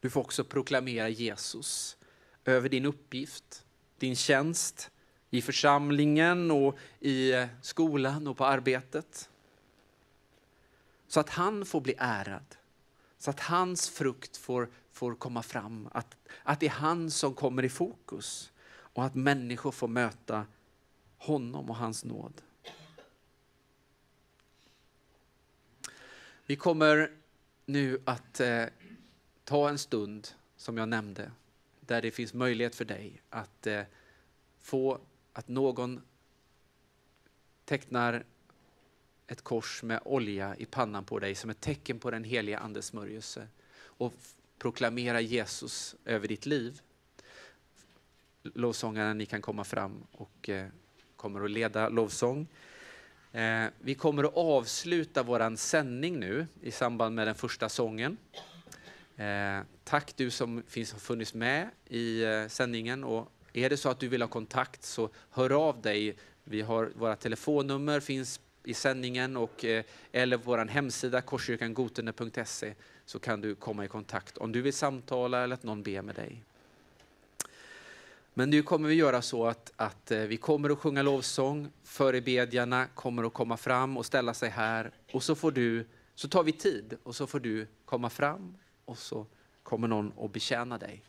Du 0.00 0.10
får 0.10 0.20
också 0.20 0.44
proklamera 0.44 1.08
Jesus 1.08 1.96
över 2.44 2.68
din 2.68 2.86
uppgift, 2.86 3.64
din 3.98 4.16
tjänst 4.16 4.90
i 5.30 5.42
församlingen 5.42 6.50
och 6.50 6.78
i 7.00 7.32
eh, 7.32 7.46
skolan 7.62 8.26
och 8.26 8.36
på 8.36 8.44
arbetet. 8.44 9.30
Så 11.08 11.20
att 11.20 11.30
han 11.30 11.64
får 11.64 11.80
bli 11.80 11.94
ärad, 11.98 12.56
så 13.18 13.30
att 13.30 13.40
hans 13.40 13.88
frukt 13.88 14.36
får, 14.36 14.70
får 14.92 15.14
komma 15.14 15.42
fram, 15.42 15.88
att, 15.92 16.16
att 16.42 16.60
det 16.60 16.66
är 16.66 16.70
han 16.70 17.10
som 17.10 17.34
kommer 17.34 17.62
i 17.62 17.68
fokus 17.68 18.52
och 18.70 19.04
att 19.04 19.14
människor 19.14 19.72
får 19.72 19.88
möta 19.88 20.46
honom 21.18 21.70
och 21.70 21.76
hans 21.76 22.04
nåd. 22.04 22.42
Vi 26.48 26.56
kommer 26.56 27.10
nu 27.66 28.02
att 28.04 28.40
eh, 28.40 28.64
ta 29.44 29.68
en 29.68 29.78
stund, 29.78 30.28
som 30.56 30.76
jag 30.76 30.88
nämnde, 30.88 31.30
där 31.80 32.02
det 32.02 32.10
finns 32.10 32.34
möjlighet 32.34 32.74
för 32.74 32.84
dig 32.84 33.22
att 33.30 33.66
eh, 33.66 33.82
få 34.58 35.00
att 35.32 35.48
någon 35.48 36.00
tecknar 37.64 38.24
ett 39.26 39.42
kors 39.42 39.82
med 39.82 40.00
olja 40.04 40.56
i 40.56 40.64
pannan 40.64 41.04
på 41.04 41.18
dig 41.18 41.34
som 41.34 41.50
ett 41.50 41.60
tecken 41.60 41.98
på 41.98 42.10
den 42.10 42.24
heliga 42.24 42.58
Andes 42.58 42.86
smörjelse 42.86 43.48
och 43.80 44.14
proklamera 44.58 45.20
Jesus 45.20 45.96
över 46.04 46.28
ditt 46.28 46.46
liv. 46.46 46.80
Lovsångarna, 48.42 49.14
ni 49.14 49.26
kan 49.26 49.42
komma 49.42 49.64
fram 49.64 50.06
och 50.12 50.48
eh, 50.48 50.68
kommer 51.16 51.44
att 51.44 51.50
leda 51.50 51.88
lovsång. 51.88 52.46
Eh, 53.38 53.66
vi 53.78 53.94
kommer 53.94 54.24
att 54.24 54.36
avsluta 54.36 55.22
vår 55.22 55.56
sändning 55.56 56.20
nu 56.20 56.46
i 56.60 56.70
samband 56.70 57.14
med 57.14 57.26
den 57.26 57.34
första 57.34 57.68
sången. 57.68 58.16
Eh, 59.16 59.60
tack 59.84 60.16
du 60.16 60.30
som 60.30 60.62
finns, 60.68 60.92
har 60.92 60.98
funnits 60.98 61.34
med 61.34 61.68
i 61.88 62.24
eh, 62.24 62.46
sändningen. 62.48 63.04
Och 63.04 63.32
är 63.52 63.70
det 63.70 63.76
så 63.76 63.88
att 63.88 64.00
du 64.00 64.08
vill 64.08 64.22
ha 64.22 64.28
kontakt 64.28 64.84
så 64.84 65.10
hör 65.30 65.68
av 65.68 65.82
dig. 65.82 66.16
Vi 66.44 66.60
har, 66.62 66.92
våra 66.94 67.16
telefonnummer 67.16 68.00
finns 68.00 68.40
i 68.64 68.74
sändningen 68.74 69.36
och, 69.36 69.64
eh, 69.64 69.84
eller 70.12 70.36
vår 70.36 70.58
hemsida 70.58 71.20
korskyrkangotene.se 71.20 72.74
så 73.04 73.18
kan 73.18 73.40
du 73.40 73.54
komma 73.54 73.84
i 73.84 73.88
kontakt 73.88 74.38
om 74.38 74.52
du 74.52 74.62
vill 74.62 74.72
samtala 74.72 75.44
eller 75.44 75.54
att 75.54 75.62
någon 75.62 75.82
ber 75.82 76.02
med 76.02 76.14
dig. 76.14 76.44
Men 78.38 78.50
nu 78.50 78.62
kommer 78.62 78.88
vi 78.88 78.94
göra 78.94 79.22
så 79.22 79.46
att, 79.46 79.72
att 79.76 80.10
eh, 80.10 80.20
vi 80.20 80.36
kommer 80.36 80.70
att 80.70 80.78
sjunga 80.78 81.02
lovsång, 81.02 81.68
förebedjarna 81.82 82.86
kommer 82.94 83.24
att 83.24 83.32
komma 83.32 83.56
fram 83.56 83.96
och 83.96 84.06
ställa 84.06 84.34
sig 84.34 84.50
här 84.50 84.90
och 85.12 85.22
så 85.22 85.34
får 85.34 85.52
du, 85.52 85.86
så 86.14 86.28
tar 86.28 86.44
vi 86.44 86.52
tid 86.52 86.96
och 87.02 87.16
så 87.16 87.26
får 87.26 87.40
du 87.40 87.66
komma 87.84 88.10
fram 88.10 88.56
och 88.84 88.98
så 88.98 89.26
kommer 89.62 89.88
någon 89.88 90.12
att 90.20 90.32
betjäna 90.32 90.78
dig 90.78 91.02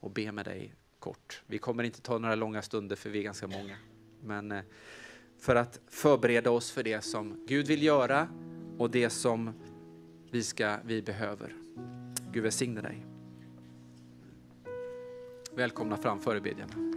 och 0.00 0.10
be 0.10 0.32
med 0.32 0.44
dig 0.44 0.74
kort. 0.98 1.42
Vi 1.46 1.58
kommer 1.58 1.84
inte 1.84 2.00
ta 2.00 2.18
några 2.18 2.34
långa 2.34 2.62
stunder 2.62 2.96
för 2.96 3.10
vi 3.10 3.18
är 3.18 3.22
ganska 3.22 3.46
många. 3.46 3.76
Men 4.22 4.52
eh, 4.52 4.62
för 5.38 5.56
att 5.56 5.80
förbereda 5.88 6.50
oss 6.50 6.70
för 6.70 6.82
det 6.82 7.04
som 7.04 7.46
Gud 7.48 7.66
vill 7.66 7.82
göra 7.82 8.28
och 8.78 8.90
det 8.90 9.10
som 9.10 9.52
vi, 10.30 10.42
ska, 10.42 10.76
vi 10.84 11.02
behöver. 11.02 11.54
Gud 12.32 12.42
välsigne 12.42 12.80
dig. 12.80 13.07
Välkomna 15.54 15.96
fram 15.96 16.20
förebedjarna. 16.20 16.87